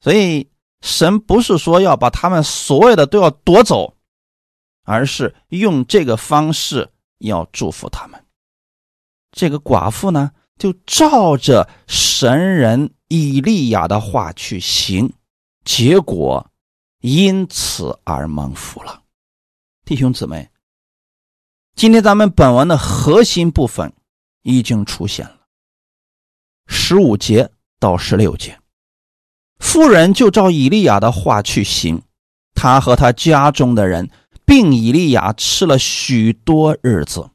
[0.01, 0.45] 所以。
[0.85, 3.97] 神不是说要把他们所有的都要夺走，
[4.83, 8.23] 而是用这个方式要祝福他们。
[9.31, 15.11] 这个寡妇呢，就照着神人以利亚的话去行，
[15.63, 16.51] 结果
[17.01, 19.01] 因此而蒙福了。
[19.85, 20.51] 弟兄姊妹，
[21.75, 23.91] 今天咱们本文的核心部分
[24.43, 25.47] 已经出现了，
[26.67, 28.59] 十五节到十六节。
[29.65, 32.01] 夫人就照以利亚的话去行，
[32.53, 34.09] 他和他家中的人，
[34.45, 37.31] 并以利亚吃了许多日子，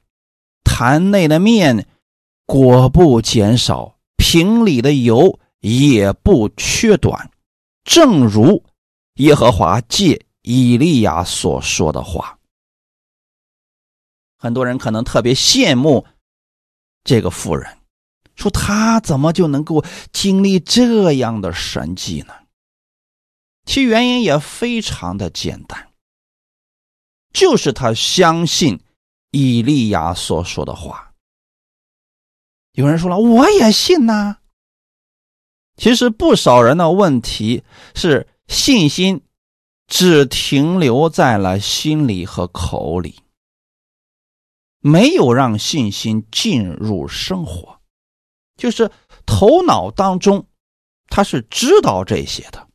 [0.65, 1.87] 坛内的面
[2.47, 7.31] 果不减少，瓶里的油也不缺短，
[7.85, 8.65] 正如
[9.17, 12.39] 耶和华借以利亚所说的话。
[14.39, 16.07] 很多人可能特别羡慕
[17.05, 17.80] 这个妇人。
[18.41, 22.35] 说他怎么就能够经历这样的神迹呢？
[23.67, 25.91] 其原因也非常的简单，
[27.33, 28.81] 就是他相信
[29.31, 31.13] 以利亚所说的话。
[32.73, 34.39] 有人说了，我也信呐。
[35.77, 37.63] 其实不少人的问题
[37.95, 39.23] 是信心
[39.87, 43.21] 只停留在了心里和口里，
[44.81, 47.80] 没有让信心进入生活。
[48.61, 48.91] 就是
[49.27, 50.47] 头脑当中，
[51.09, 52.69] 他是知道这些的。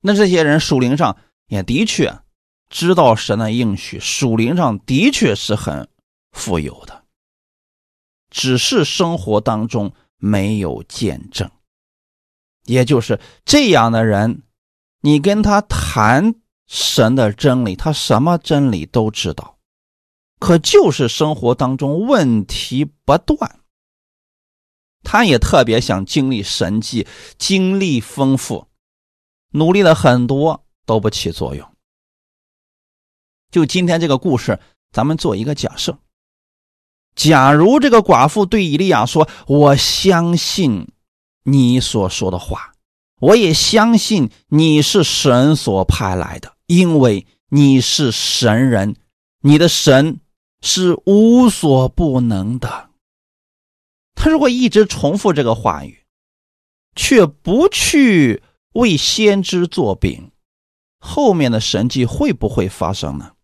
[0.00, 2.20] 那这些人属灵上也的确
[2.70, 5.86] 知道神的应许，属灵上的确是很
[6.32, 7.04] 富有的，
[8.30, 11.48] 只是生活当中没有见证。
[12.64, 14.42] 也就是这样的人，
[15.02, 16.34] 你跟他谈
[16.66, 19.58] 神的真理，他什么真理都知道。
[20.40, 23.60] 可就是生活当中问题不断，
[25.04, 28.66] 他也特别想经历神迹，经历丰富，
[29.50, 31.68] 努力了很多都不起作用。
[33.50, 34.58] 就今天这个故事，
[34.90, 35.98] 咱们做一个假设：
[37.14, 40.88] 假如这个寡妇对以利亚说：“我相信
[41.42, 42.72] 你所说的话，
[43.20, 48.96] 我也相信你是神所派来的，因为你是神人，
[49.40, 50.18] 你的神。”
[50.62, 52.90] 是无所不能的。
[54.14, 56.04] 他如果一直重复这个话语，
[56.94, 58.42] 却不去
[58.72, 60.30] 为先知做饼，
[60.98, 63.34] 后面的神迹会不会发生呢？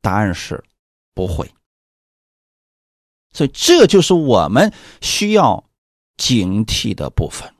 [0.00, 0.64] 答案是
[1.14, 1.48] 不会。
[3.32, 5.68] 所以这就是我们需要
[6.16, 7.54] 警惕的部分。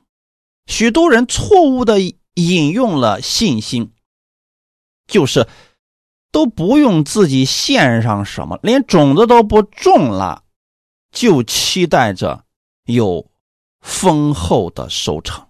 [0.65, 1.99] 许多人错误的
[2.33, 3.93] 引用了信心，
[5.07, 5.47] 就是。
[6.31, 10.43] 都不用自己献上什么，连种子都不种了，
[11.11, 12.43] 就期待着
[12.85, 13.29] 有
[13.81, 15.47] 丰厚的收成。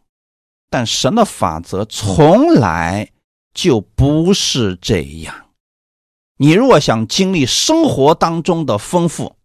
[0.69, 3.11] 但神的法则从来
[3.53, 5.45] 就不是这样。
[6.37, 9.37] 你若想经历生活当中的丰富，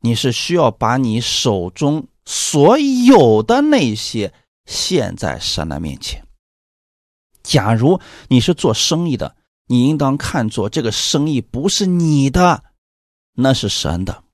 [0.00, 4.32] 你是需要把你手中所有的那些
[4.66, 6.26] 献在神的面前。
[7.42, 9.36] 假如你是做生意的，
[9.68, 12.64] 你应当看作这个生意不是你的，
[13.34, 14.24] 那是神的。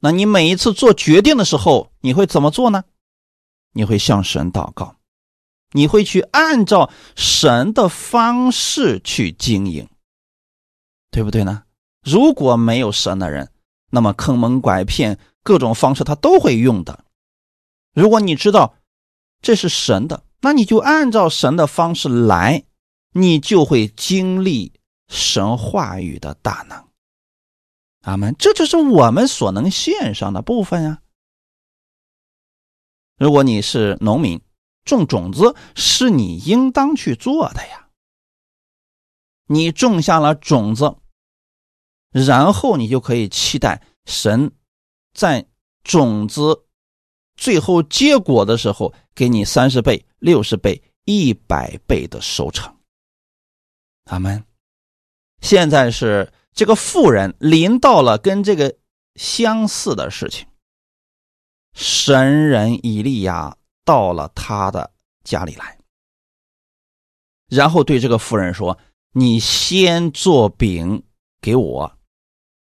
[0.00, 2.84] 那你每一次做决定的时候，你会怎么做呢？
[3.72, 4.96] 你会向神祷告，
[5.72, 9.88] 你会去按照神的方式去经营，
[11.10, 11.62] 对不对呢？
[12.02, 13.52] 如果没有神的人，
[13.90, 17.04] 那么坑蒙拐骗各种方式他都会用的。
[17.94, 18.74] 如果你知道
[19.42, 22.64] 这是神的，那你就按照神的方式来。
[23.12, 24.72] 你就会经历
[25.08, 26.88] 神话语的大能，
[28.02, 28.34] 阿门。
[28.38, 31.02] 这就是我们所能献上的部分呀。
[33.16, 34.40] 如果你是农民，
[34.84, 37.88] 种种子是你应当去做的呀。
[39.46, 40.96] 你种下了种子，
[42.10, 44.52] 然后你就可以期待神
[45.12, 45.46] 在
[45.82, 46.66] 种子
[47.34, 50.82] 最后结果的时候，给你三十倍、六十倍。
[51.06, 52.72] 一百倍的收成。
[54.10, 54.44] 阿门。
[55.40, 58.76] 现在是这个妇人临到了跟这个
[59.14, 60.46] 相似的事情，
[61.72, 64.92] 神人以利亚到了他的
[65.24, 65.78] 家里来，
[67.48, 68.78] 然后对这个妇人说
[69.14, 71.04] ：“你先做饼
[71.40, 71.98] 给我，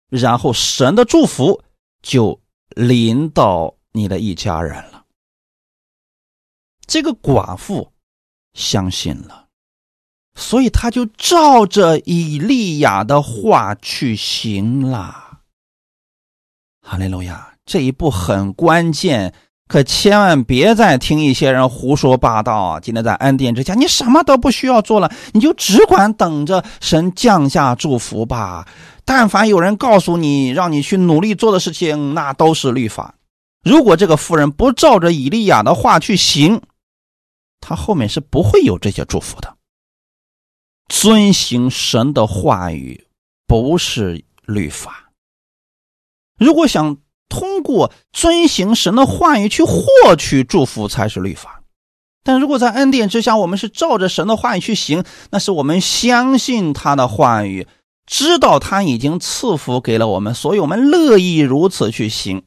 [0.09, 1.65] 然后神的祝福
[2.03, 5.07] 就临到你的一家人了。”
[6.87, 7.93] 这个寡妇
[8.53, 9.42] 相信了。
[10.35, 15.39] 所以他就照着以利亚的话去行了。
[16.81, 19.33] 哈利路亚，这一步很关键，
[19.69, 22.81] 可千万别再听一些人胡说八道啊！
[22.81, 28.67] 今天在安殿之家，你什么都不需要做了，你就只管等着神降下祝福吧。
[29.05, 33.15] 但凡有人告诉你让你去努力做的事情，那都是律法。
[33.65, 36.61] 如果这个妇人不照着以利亚的话去行，
[37.61, 39.57] 他后面是不会有这些祝福的。
[40.93, 43.09] 遵行神的话语
[43.47, 45.11] 不是律法。
[46.39, 46.99] 如果想
[47.31, 49.81] 通过遵行神的话语去获
[50.19, 51.63] 取祝福，才是律法。
[52.23, 57.67] 但如果在恩典之下，我们是照着神的话语去行，那是我们相信他的话语，
[58.07, 62.45] 知道他已经赐福给了我们，所以我们乐意如此去行。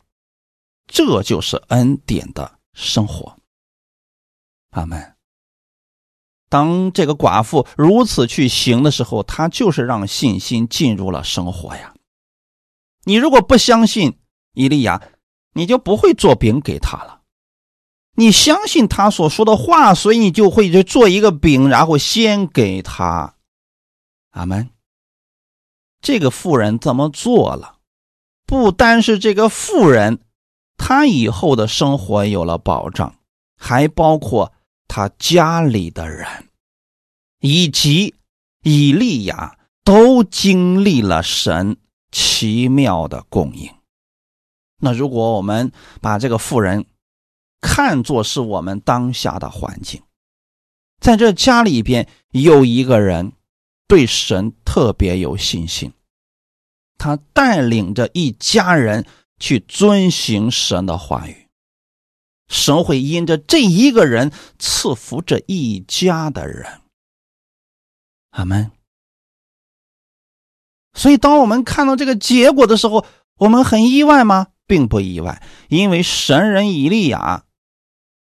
[0.86, 3.38] 这就是恩典的生活。
[4.70, 5.15] 阿门。
[6.50, 11.94] 当这个寡妇如此去行的时候，她就是让信心进入了生活呀。
[13.04, 14.18] 你如果不相信
[14.54, 15.02] 伊利亚，
[15.54, 17.22] 你就不会做饼给他了。
[18.16, 23.36] 你相信他所说的话，所以你就会去做一个饼，然后先给他。
[24.32, 24.70] 阿门。
[26.02, 27.78] 这个妇人怎么做了？
[28.46, 30.22] 不单是这个妇人，
[30.78, 33.16] 她以后的生活有了保障，
[33.58, 34.54] 还包括。
[34.88, 36.28] 他家里的人，
[37.40, 38.16] 以及
[38.64, 41.78] 以利亚都经历了神
[42.12, 43.72] 奇妙的供应。
[44.78, 45.72] 那如果我们
[46.02, 46.86] 把这个富人
[47.62, 50.02] 看作是我们当下的环境，
[51.00, 53.34] 在这家里边有一个人
[53.88, 55.92] 对神特别有信心，
[56.98, 59.06] 他带领着一家人
[59.40, 61.45] 去遵行神的话语。
[62.48, 66.82] 神会因着这一个人赐福这一家的人，
[68.32, 68.72] 阿门。
[70.94, 73.06] 所以，当我们看到这个结果的时候，
[73.38, 74.48] 我们很意外吗？
[74.68, 77.44] 并不意外，因为神人以利亚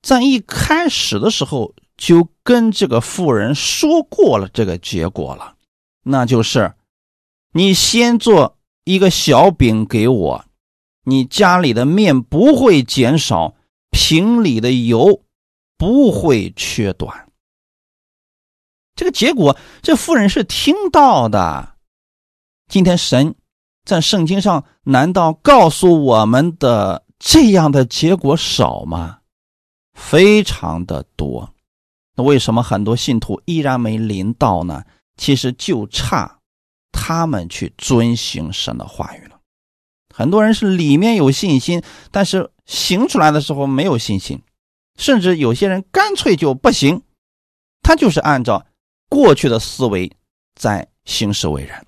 [0.01, 5.55] 在一开始的时候就跟这个妇人说过了这个结果了，
[6.03, 6.73] 那就是
[7.51, 10.45] 你先做一个小饼给我，
[11.03, 13.55] 你家里的面不会减少。
[13.93, 15.23] 瓶里的油
[15.77, 17.29] 不会缺短。
[18.95, 21.75] 这个结果，这妇人是听到的。
[22.67, 23.35] 今天神
[23.85, 29.19] 在圣经上难道告诉我们的这样的结果少吗？
[29.93, 31.53] 非常的多。
[32.15, 34.83] 那为什么很多信徒依然没临到呢？
[35.17, 36.39] 其实就差
[36.91, 39.22] 他们去遵行神的话语。
[40.15, 44.43] 很多人是里面有信心，但是行出来的时候没有信心，
[44.95, 47.01] 甚至有些人干脆就不行，
[47.81, 48.67] 他就是按照
[49.09, 50.11] 过去的思维
[50.53, 51.83] 在行事为人。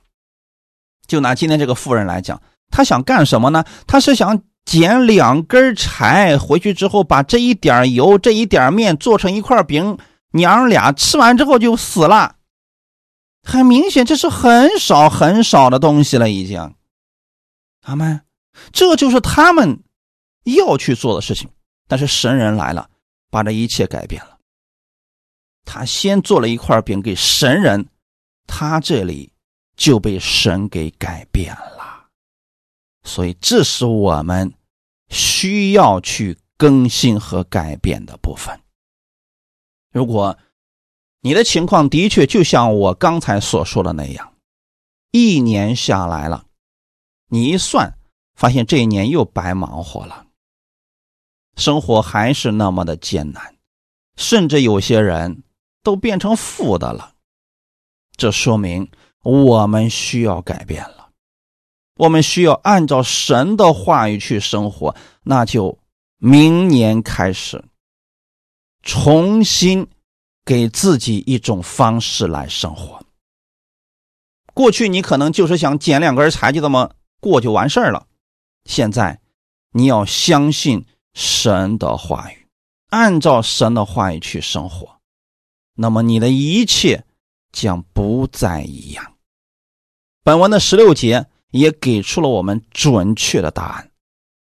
[1.05, 3.63] 就拿今天这个妇人来讲，他想干什么呢？
[3.86, 9.99] 他是想捡两根柴回去之后，把这一点油、这一点面做成一块饼，
[10.32, 12.38] 娘俩吃完之后就死了。
[13.43, 16.73] 很明显，这是很少很少的东西了，已经。
[17.86, 18.26] 阿门，
[18.72, 19.84] 这就是他们
[20.44, 21.50] 要去做的事情。
[21.88, 22.90] 但是神人来了，
[23.30, 24.40] 把这一切改变了。
[25.64, 27.88] 他先做了一块饼给神人，
[28.48, 29.32] 他这里
[29.76, 32.08] 就被神给改变了。
[33.04, 34.52] 所以，这是我们
[35.10, 38.60] 需要去更新和改变的部分。
[39.92, 40.38] 如果
[41.22, 44.34] 你的情况的确就像我刚才所说的那样，
[45.12, 46.46] 一年下来了。
[47.28, 47.97] 你一算，
[48.36, 50.28] 发现这一年又白忙活了，
[51.55, 53.55] 生活还是那么的艰难，
[54.15, 55.43] 甚至有些人
[55.82, 57.13] 都变成负的了。
[58.15, 58.89] 这说明
[59.23, 61.09] 我们需要改变了，
[61.95, 64.95] 我们需要按照神的话语去生活。
[65.23, 65.80] 那就
[66.17, 67.65] 明年开始，
[68.84, 69.88] 重新
[70.45, 73.03] 给自己一种方式来生活。
[74.53, 76.95] 过去你可能就是想捡两根柴就这么。
[77.20, 78.07] 过就完事儿了。
[78.66, 79.20] 现在，
[79.72, 82.47] 你要相信神的话语，
[82.89, 84.97] 按照神的话语去生活。
[85.76, 87.03] 那么你的一切
[87.51, 89.13] 将不再一样。
[90.24, 93.91] 本文的十六节也给出了我们准确的答案：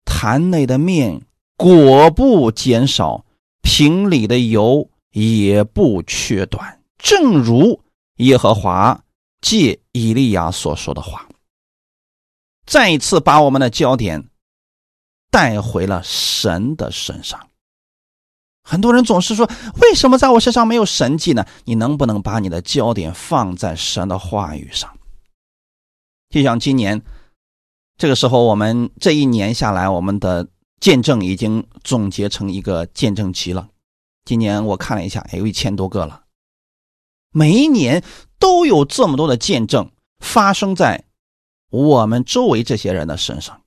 [0.06, 1.24] 坛内的面
[1.58, 3.26] 果不减少，
[3.62, 7.82] 瓶里的油也不缺短，正如
[8.18, 9.04] 耶和华
[9.42, 11.28] 借以利亚所说的话。
[12.68, 14.30] 再一次把我们的焦点
[15.32, 17.50] 带回了神的身上。
[18.62, 19.50] 很多人总是说
[19.82, 24.94] ：“为什么在我身上没有神迹呢？”你能不能把你的焦点放在神的话语上？
[26.30, 27.02] 就像今年
[27.98, 30.46] 这个时候，我们这一年下来，我们的
[30.82, 33.70] 见证已经总结成一个见证集了。
[34.26, 36.26] 今年我看了一下，有一千多个了。
[37.32, 38.04] 每一年
[38.38, 39.90] 都有这么多的见证
[40.20, 41.06] 发生在
[41.70, 43.62] 我们周围这些人的身上。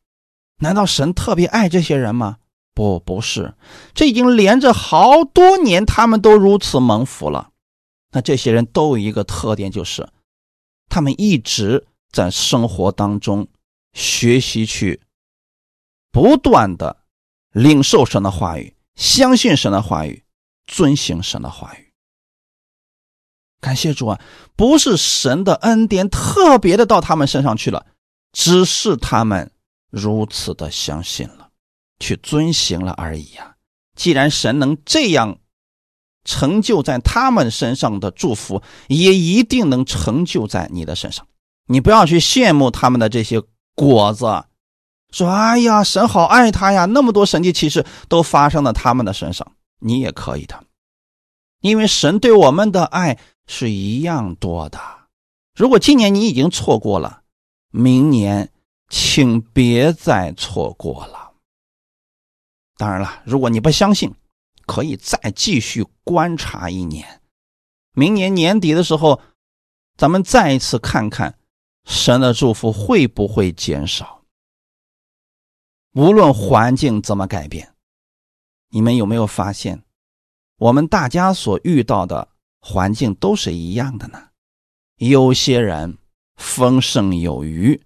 [0.59, 2.39] 难道神特别爱这些人吗？
[2.75, 3.55] 不，不是。
[3.95, 7.51] 这已经连着好多年，他们都如此蒙福了。
[8.13, 10.09] 那这些人都有一个特点，就是
[10.89, 11.87] 他们一直。
[12.13, 13.47] 在生活当中
[13.93, 15.01] 学习去
[16.11, 17.05] 不断的
[17.53, 20.25] 领受神的话语，相信神的话语，
[20.67, 21.90] 遵行神的话语。
[23.61, 24.21] 感谢主啊！
[24.57, 27.85] 不是神的恩典特别的到他们身上去了，
[28.33, 29.51] 只是他们
[29.91, 31.51] 如此的相信了，
[31.99, 33.55] 去遵行了而已啊！
[33.95, 35.39] 既然神能这样
[36.25, 41.27] 成就在他们身上的祝福，也一定能成就在你的身上。
[41.67, 43.43] 你不要去羡慕他们的这些
[43.75, 44.45] 果子，
[45.13, 50.65] 说：“哎呀，神好爱他呀！”那么多神迹奇事都发生在他们的身上，你也可以的，
[51.61, 54.81] 因为神对我们的爱是一样多的。
[55.55, 57.23] 如果今年你已经错过了，
[57.71, 58.53] 明年
[58.89, 61.33] 请别再错过了。
[62.77, 64.15] 当然了，如果你不相信，
[64.67, 67.21] 可以再继续观察一年，
[67.93, 69.21] 明年年底的时候，
[69.97, 71.37] 咱们再一次看看。
[71.87, 74.23] 神的祝福会不会减少？
[75.93, 77.75] 无论环境怎么改变，
[78.69, 79.83] 你们有没有发现，
[80.61, 82.29] 我们大家所遇到的
[82.61, 84.23] 环境都是一样的呢？
[84.97, 85.97] 有些人
[86.37, 87.81] 丰盛有余，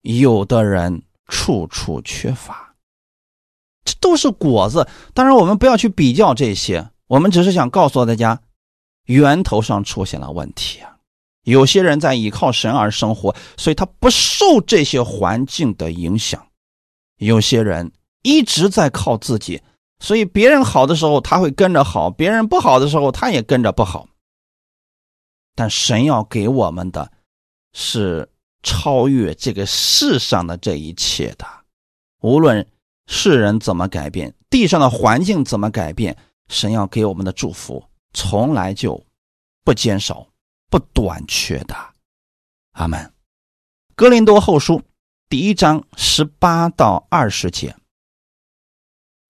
[0.00, 2.74] 有的人处处缺乏，
[3.84, 4.88] 这都是果子。
[5.12, 8.40] 当然，我们不要去比较这些，我们只是想告诉大家，
[9.04, 10.96] 源头上出现了问题啊。
[11.42, 16.40] 有些人在依靠神而生活，所以他不受这些环境的影响；
[17.18, 17.92] 有些人
[18.22, 19.60] 一直在靠自己，
[20.00, 24.08] 所以别人好的时候他会跟着好，别人不好的时候他也跟着不好。
[25.54, 27.10] 但神要给我们的，
[27.72, 28.28] 是
[28.62, 31.46] 超越这个世上的这一切的。
[32.20, 32.66] 无论
[33.06, 36.16] 世人怎么改变，地上的环境怎么改变，
[36.48, 39.04] 神要给我们的祝福从来就
[39.64, 40.26] 不减少。
[40.70, 41.74] 不短缺的，
[42.72, 43.10] 阿门。
[43.94, 44.82] 格林多后书
[45.30, 47.74] 第一章十八到二十节，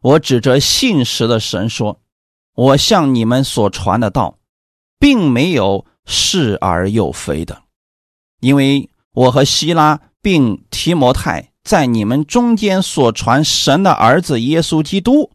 [0.01, 2.01] 我指着信实的神说
[2.55, 4.39] ：“我向你们所传的道，
[4.99, 7.63] 并没有是而又非的，
[8.41, 15.33] 因为我和希拉并提摩太在你们中间所传神的儿子耶稣基督，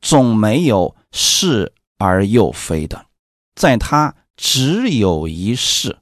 [0.00, 3.06] 总没有是而又非的，
[3.54, 6.00] 在他。”只有一世，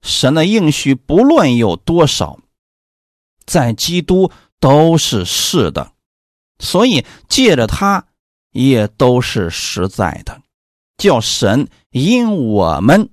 [0.00, 2.38] 神的应许不论有多少，
[3.44, 5.90] 在基督都是是的，
[6.58, 8.08] 所以借着他
[8.50, 10.42] 也都是实在的，
[10.96, 13.10] 叫神因我们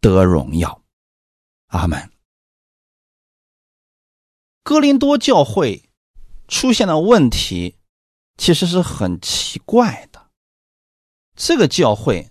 [0.00, 0.82] 得荣耀。
[1.68, 2.10] 阿门。
[4.62, 5.90] 哥林多教会
[6.48, 7.76] 出现的问题
[8.36, 10.30] 其实是很奇怪的，
[11.34, 12.30] 这个教会。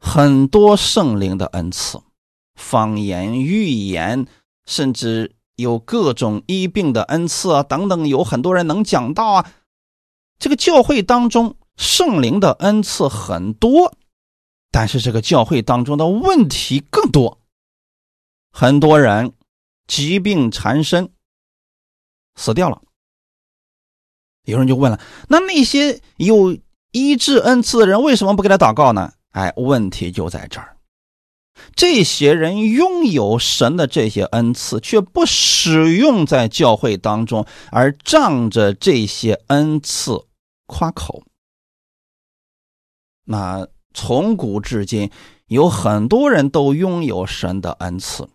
[0.00, 2.00] 很多圣灵的恩赐，
[2.54, 4.28] 方言、预言，
[4.64, 9.52] 甚至有各种医病的恩赐啊，等等，有很多人能讲道啊。
[10.38, 13.92] 这个教会当中，圣灵的恩赐很多，
[14.70, 17.40] 但是这个教会当中的问题更多。
[18.52, 19.32] 很多人
[19.88, 21.10] 疾病缠身，
[22.36, 22.80] 死掉了。
[24.44, 26.56] 有人就问了：那那些有
[26.92, 29.12] 医治恩赐的人，为什么不给他祷告呢？
[29.32, 30.77] 哎，问题就在这儿，
[31.74, 40.26] 这些人拥有神的这些恩赐，却不使用在教会当中，而仗着这些恩赐
[40.66, 41.22] 夸口。
[43.24, 45.10] 那从古至今，
[45.46, 48.28] 有很多人都拥有神的恩赐，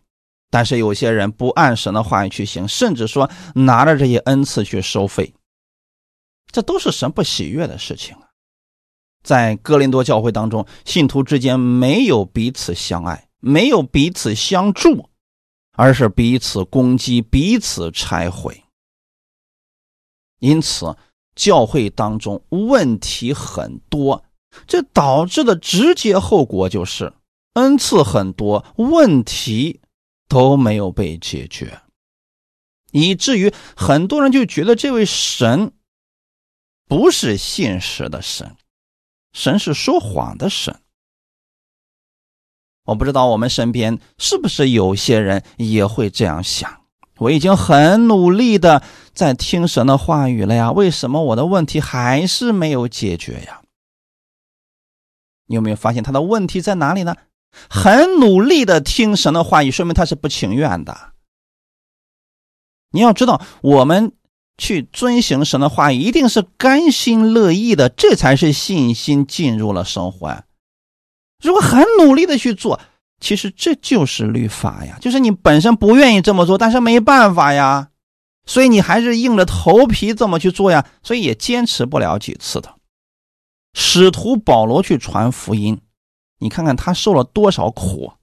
[0.50, 5.34] 但是有些人不按神的话语去行，甚至说拿着这些恩赐去收费，
[6.52, 8.30] 这都是神不喜悦的事情啊。
[9.24, 15.10] 在哥林多教会当中，信徒之间没有彼此相爱，没有彼此相助，
[15.72, 18.64] 而是彼此攻击、彼此拆毁。
[20.40, 20.98] 因此，
[21.36, 24.26] 教会当中问题很多，
[24.68, 27.14] 这导致的直接后果就是
[27.54, 29.80] 恩赐很多，问题
[30.28, 31.82] 都没有被解决，
[32.92, 35.72] 以至于很多人就觉得这位神
[36.90, 38.56] 不是信实的神。
[39.34, 40.80] 神是说谎的神，
[42.86, 46.82] 我不知道我们身边是不是有些人也会这样想。
[47.18, 53.62] 我已经很努力的在听神的话语了呀，为什么我的问题还是没有解决呀？
[55.48, 57.16] 你有没有发现他的问题在哪里呢？
[57.70, 61.14] 很努力的听神的话语，说明他是不情愿的。
[62.92, 64.14] 你要知道，我们。
[64.58, 70.46] 去遵行神的话，一定是甘心乐意的，这才是信心进入了生活呀。
[71.42, 72.80] 如果很努力的去做，
[73.20, 77.90] 其实这就是律法呀，就是你本身不愿意这么做，但是没办法呀，
[78.46, 82.76] 所以你还是硬着头皮这么去做呀，所以也坚持不了几次的。
[83.74, 85.82] 使徒保罗去传福音，
[86.40, 88.14] 你看看他受了多少苦，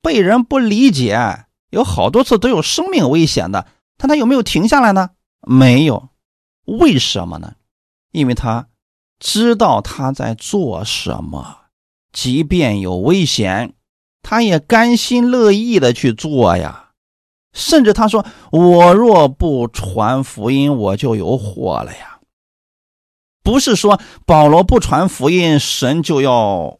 [0.00, 3.66] 被人不理解，有好多次都有生命危险的。
[3.98, 5.10] 但他有没有停下来呢？
[5.46, 6.08] 没有，
[6.64, 7.56] 为什么呢？
[8.12, 8.68] 因为他
[9.18, 11.58] 知道他在做什么，
[12.12, 13.74] 即便有危险，
[14.22, 16.92] 他也甘心乐意的去做呀。
[17.52, 22.20] 甚至他说：“我若不传福音，我就有祸了呀。”
[23.42, 26.78] 不是说保罗不传福音，神就要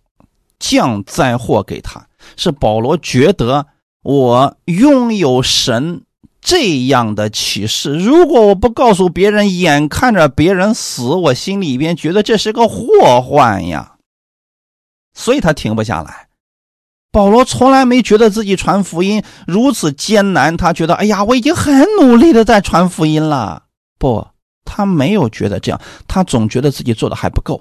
[0.59, 2.07] 降灾祸给他，
[2.37, 3.67] 是保罗觉得
[4.03, 6.05] 我拥有神。
[6.49, 13.97] 这样的启示，如果我不告诉别人，眼看着别人死，我心里边觉得这是个祸患呀，
[15.13, 16.29] 所以他停不下来。
[17.13, 23.65] 保罗从来没觉得自己传福音如此艰难，他觉得，哎呀，我已经很努力的在传福音了。
[23.99, 24.27] 不，
[24.65, 27.61] 他没有觉得这样，他总觉得自己做的还不够。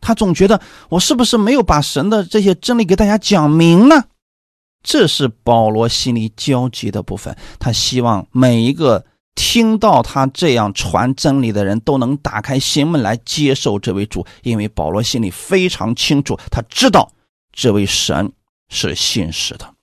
[0.00, 4.06] 他总觉得，我是不是没有把神的这些真理给大家讲明呢？
[4.84, 17.10] 这是保罗心里焦急的部分，他希望每一个听到他这样传真理的人都能打开心门来接受这位主，因为保罗心里非常清楚，他知道
[17.50, 18.30] 这位神
[18.68, 19.74] 是信实的。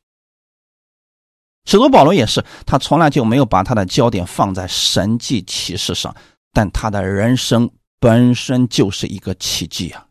[1.65, 6.15] 使徒保罗也是，他从来就没有把他的焦点放在神迹奇事上，
[6.53, 10.05] 但他的人生本身就是一个奇迹啊，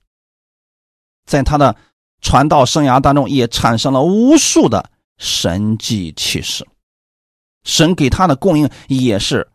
[1.25, 1.77] 在他的。
[2.21, 6.67] 传道生涯当中也产生了无数的神迹奇事，
[7.65, 9.51] 神给他的供应也是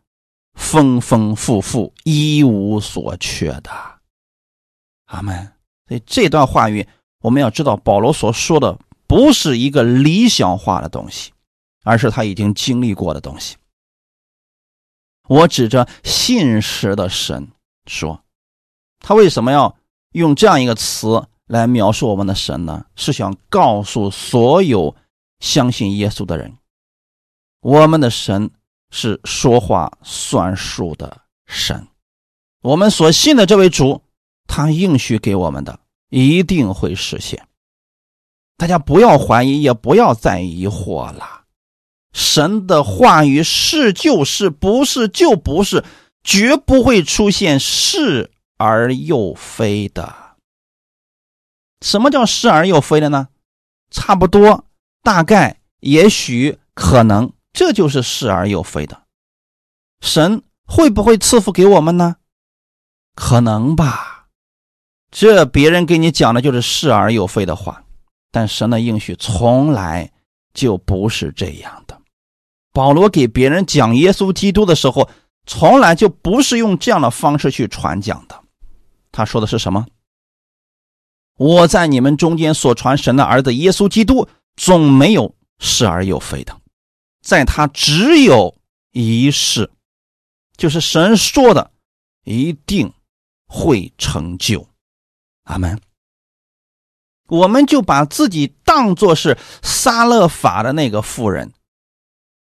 [0.54, 3.72] 丰丰富富、一无所缺的。
[5.06, 5.54] 阿门。
[5.88, 6.88] 所以这段话语
[7.22, 11.32] 我们要知道，保罗所说的不是一个理想化的东西，
[11.84, 13.58] 而是他已经经历过的东西。
[15.28, 17.48] 我指着信实的神
[17.86, 18.24] 说，
[19.00, 19.78] 他为什么要
[20.14, 21.28] 用这样一个词？
[21.48, 24.96] 来描述我们的神呢，是想告诉所有
[25.40, 26.58] 相信耶稣的人，
[27.62, 28.50] 我们的神
[28.90, 31.88] 是说话算数的神。
[32.62, 34.02] 我们所信的这位主，
[34.48, 35.80] 他应许给我们的
[36.10, 37.48] 一定会实现。
[38.58, 41.44] 大家不要怀疑，也不要再疑惑了。
[42.14, 45.84] 神的话语是就是，不是就不是，
[46.24, 50.25] 绝不会出现是而又非的。
[51.86, 53.28] 什么叫是而又非的呢？
[53.92, 54.66] 差不多，
[55.04, 59.04] 大概，也许，可能，这就是是而又非的。
[60.02, 62.16] 神会不会赐福给我们呢？
[63.14, 64.26] 可能吧。
[65.12, 67.84] 这别人给你讲的就是是而又非的话，
[68.32, 70.12] 但神的应许从来
[70.56, 72.02] 就不是这样的。
[72.74, 75.08] 保罗给别人讲耶稣基督的时候，
[75.46, 78.42] 从来就不是用这样的方式去传讲的。
[79.12, 79.86] 他说的是什么？
[81.38, 86.62] 我在你们中间所传神的儿子耶稣基督，总没有是而又非的，
[87.22, 88.56] 在他只有
[88.92, 89.70] 一事，
[90.56, 91.72] 就是神说的
[92.24, 92.94] 一定
[93.48, 94.70] 会成就。
[95.44, 95.80] 阿门。
[97.28, 101.52] 我们就把自己当作是撒勒法的那个妇人，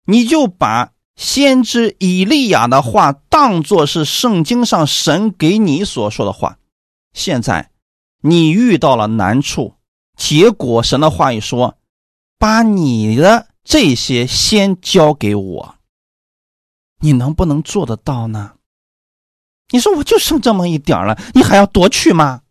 [0.06, 6.56] 你就把先知以利亚的话当作是圣经上神给你所说的话，
[7.12, 7.69] 现在。
[8.20, 9.76] 你遇到了难处，
[10.16, 11.78] 结果神的话语说
[12.38, 15.74] ：“把你的这些先交给我。”
[17.02, 18.56] 你能不能做得到呢？
[19.70, 22.42] 你说我就剩这么一点了，你还要夺去吗？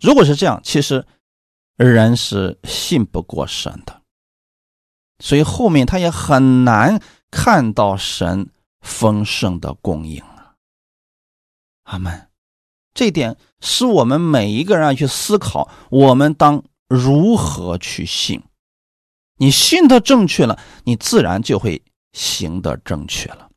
[0.00, 1.06] 如果是这样，其实
[1.76, 4.02] 人是信不过神的，
[5.18, 7.00] 所以后面他也很难
[7.30, 8.50] 看到神
[8.80, 10.54] 丰盛的供应啊。
[11.84, 12.28] 阿门。
[12.92, 18.42] 这一点是我们每一个人要去思考，我们当如何去信。
[19.36, 21.82] 你信的正确了，你自然就会
[22.12, 23.50] 行的正确了。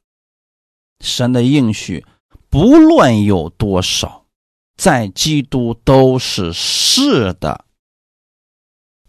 [0.99, 2.05] 神的应许，
[2.49, 4.25] 不论有多少，
[4.75, 7.65] 在基督都是是的，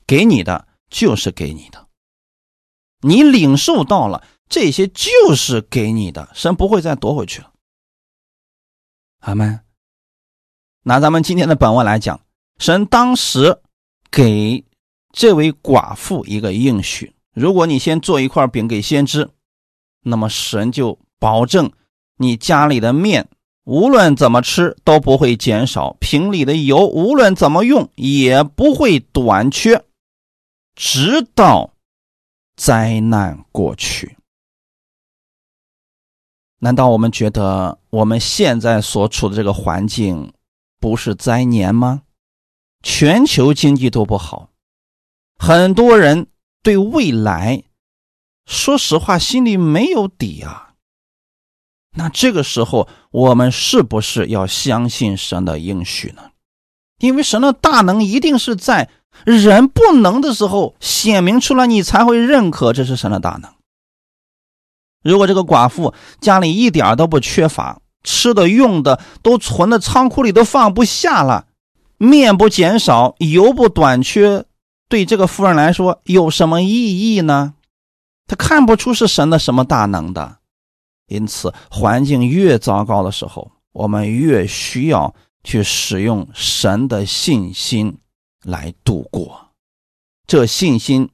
[0.07, 1.89] 给你的就是给你的，
[3.01, 7.53] 你领受到了这些就是给你的，神不会再夺回去了。
[9.21, 9.61] 阿门。
[10.85, 12.21] 拿咱们今天的本文来讲，
[12.59, 13.61] 神当时
[14.11, 14.65] 给
[15.13, 19.31] 这位寡妇一个应许：如果你先做一块饼给先知，
[20.03, 21.71] 那么神就保证
[22.17, 23.29] 你家里的面
[23.65, 29.85] 无论怎么吃都不会减少，瓶里的油无论怎么用也不会短缺，
[30.75, 31.71] 直到
[32.57, 34.17] 灾难过去。
[36.59, 40.33] 难道我们觉得我们现在所处的这个环境？
[40.83, 42.03] 不是灾年吗？
[42.83, 44.51] 全球经济都不好，
[45.39, 46.27] 很多人
[46.61, 47.63] 对未来，
[48.45, 50.75] 说实话心里没有底啊。
[51.95, 56.33] 那这个时候，我们是不是要相信神的应许呢？
[56.99, 58.91] 因为神的大能一定是在
[59.25, 63.55] 人不能的时候显明出来，你才会认可这是神的大能。
[65.05, 71.47] 如果这个寡妇家里一点都不缺乏，吃的用的都存的仓库里都放不下了，
[71.99, 74.45] 面不减少，油不短缺，
[74.89, 77.55] 对这个夫人来说有什么意义呢？
[78.27, 80.39] 他看不出是神的什么大能的。
[81.09, 87.99] 因此，环境越糟糕的时候，我们越需要去使用神的信心
[88.45, 89.49] 来度过。
[90.27, 91.11] 这信心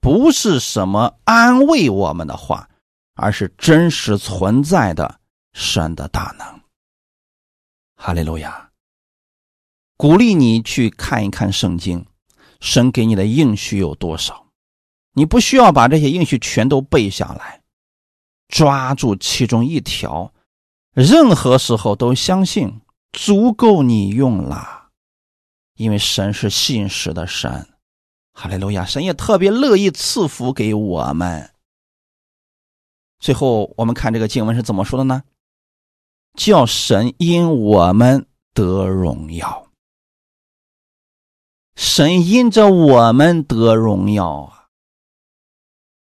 [0.00, 2.68] 不是什么安慰我们的话，
[3.14, 5.19] 而是真实存在的。
[5.52, 6.60] 神的大能，
[7.96, 8.70] 哈利路亚！
[9.96, 12.06] 鼓励你去看一看圣经，
[12.60, 14.46] 神给你的应许有多少？
[15.12, 17.62] 你不需要把这些应许全都背下来，
[18.48, 20.32] 抓住其中一条，
[20.94, 22.80] 任何时候都相信
[23.12, 24.88] 足够你用了，
[25.74, 27.68] 因为神是信实的神，
[28.32, 28.84] 哈利路亚！
[28.84, 31.50] 神也特别乐意赐福给我们。
[33.18, 35.24] 最后，我们看这个经文是怎么说的呢？
[36.40, 38.24] 叫神因我们
[38.54, 39.66] 得荣耀，
[41.76, 44.68] 神因着我们得荣耀啊！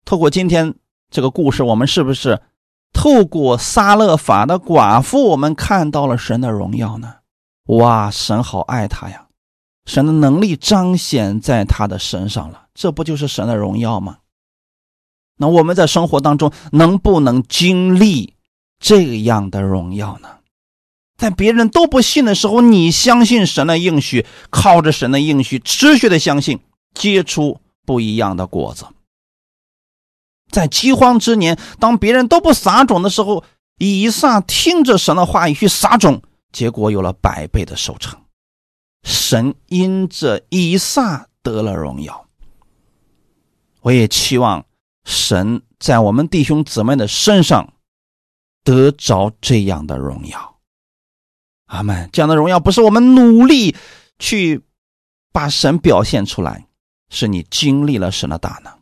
[0.06, 0.76] 透过今天
[1.10, 2.42] 这个故事，我们是不是
[2.94, 7.16] 透过撒勒法的寡妇，我们看到了神的荣耀呢？
[7.66, 9.28] 哇，神好爱他呀！
[9.86, 14.20] 神的能力彰显在他的身上了，这不就是神的荣耀吗？
[15.36, 18.33] 那我们在生活当中能不能经历？
[18.84, 20.40] 这样的荣耀呢，
[21.18, 26.60] 在别人都不信的时候，你相信神的应许，靠着神的应许持续的相信，
[26.94, 28.86] 结出不一样的果子。
[30.52, 33.46] 在饥荒之年，当别人都不撒种的时候，
[33.78, 36.22] 以撒听着神的话语去撒种，
[36.52, 38.20] 结果有了百倍的收成。
[39.04, 42.28] 神因着以撒得了荣耀。
[43.80, 44.66] 我也期望
[45.06, 47.70] 神在我们弟兄姊妹的身上。
[48.64, 50.60] 得着这样的荣耀，
[51.66, 52.10] 阿门。
[52.14, 53.76] 这样的荣耀不是我们努力
[54.20, 54.62] 去
[55.32, 56.68] 把神表现出来，
[57.10, 58.80] 是你经历了神的大能，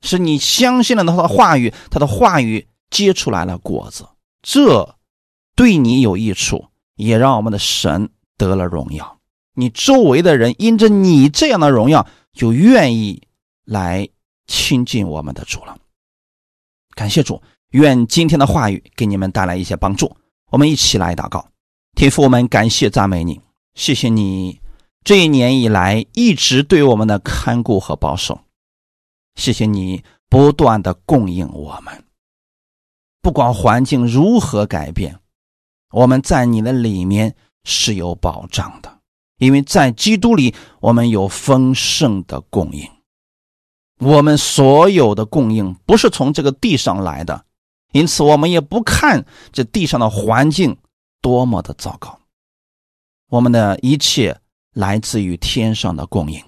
[0.00, 4.08] 是你相信了他的话语，他的话语结出来了果子，
[4.42, 4.96] 这
[5.54, 9.20] 对你有益处，也让我们的神得了荣耀。
[9.54, 13.22] 你周围的人因着你这样的荣耀，就愿意
[13.64, 14.08] 来
[14.46, 15.76] 亲近我们的主了。
[16.94, 17.42] 感谢主。
[17.72, 20.16] 愿今天的话语给你们带来一些帮助。
[20.50, 21.46] 我们一起来祷告，
[21.94, 23.40] 天父，我们感谢赞美你，
[23.74, 24.60] 谢谢你
[25.04, 28.40] 这一年以来一直对我们的看顾和保守，
[29.34, 32.04] 谢谢你不断的供应我们。
[33.20, 35.18] 不管环境如何改变，
[35.90, 39.00] 我们在你的里面是有保障的，
[39.36, 42.88] 因为在基督里我们有丰盛的供应。
[43.98, 47.44] 我们所有的供应不是从这个地上来的。
[47.92, 50.76] 因此，我们也不看这地上的环境
[51.20, 52.20] 多么的糟糕，
[53.28, 54.40] 我们的一切
[54.72, 56.42] 来自于天上的供应。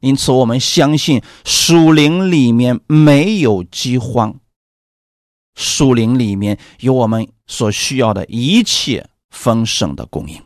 [0.00, 4.40] 因此，我们相信树林里面没有饥荒，
[5.54, 10.42] 树林里面有我们所需要的一切丰盛的供应。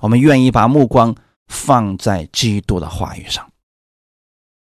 [0.00, 1.14] 我们愿意把目光
[1.48, 3.50] 放在基督的话语上。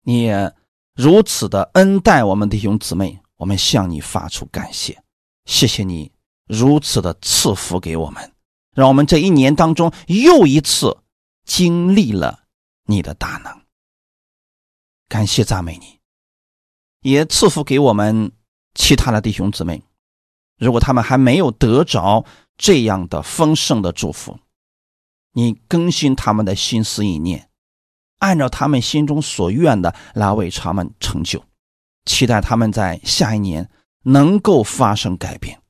[0.04, 0.54] 你也
[0.94, 5.02] 如此的恩待我们弟兄姊妹，我们向你发出感谢，
[5.48, 6.12] 谢谢你
[6.46, 8.34] 如此的赐福给我们，
[8.76, 10.98] 让我们这一年当中又一次
[11.46, 12.44] 经历了
[12.86, 13.62] 你的大能。
[15.08, 16.00] 感谢赞美你，
[17.02, 18.34] 也赐福给我们
[18.76, 19.82] 其他的弟兄姊妹。
[20.58, 22.26] 如果他们还没有得着
[22.58, 24.38] 这样的丰盛的祝福，
[25.32, 27.50] 你更新他们的心思意念。
[28.20, 31.44] 按照他们心中所愿的来为他们成就，
[32.06, 33.70] 期待他们在下一年
[34.08, 35.62] 能够发生改变，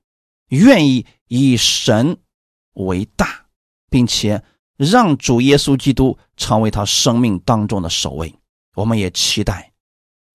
[0.50, 2.16] 愿意以神
[2.74, 3.48] 为大，
[3.90, 4.44] 并且
[4.78, 8.32] 让主耶稣基督成为他生命当中的首位。
[8.76, 9.74] 我们也期待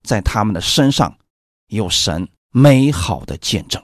[0.03, 1.17] 在他们的身上
[1.67, 3.81] 有神美好的见证。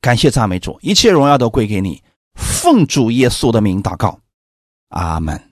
[0.00, 2.00] 感谢赞美主，一切荣耀都归给你。
[2.34, 4.20] 奉主耶稣的名祷告，
[4.88, 5.51] 阿门。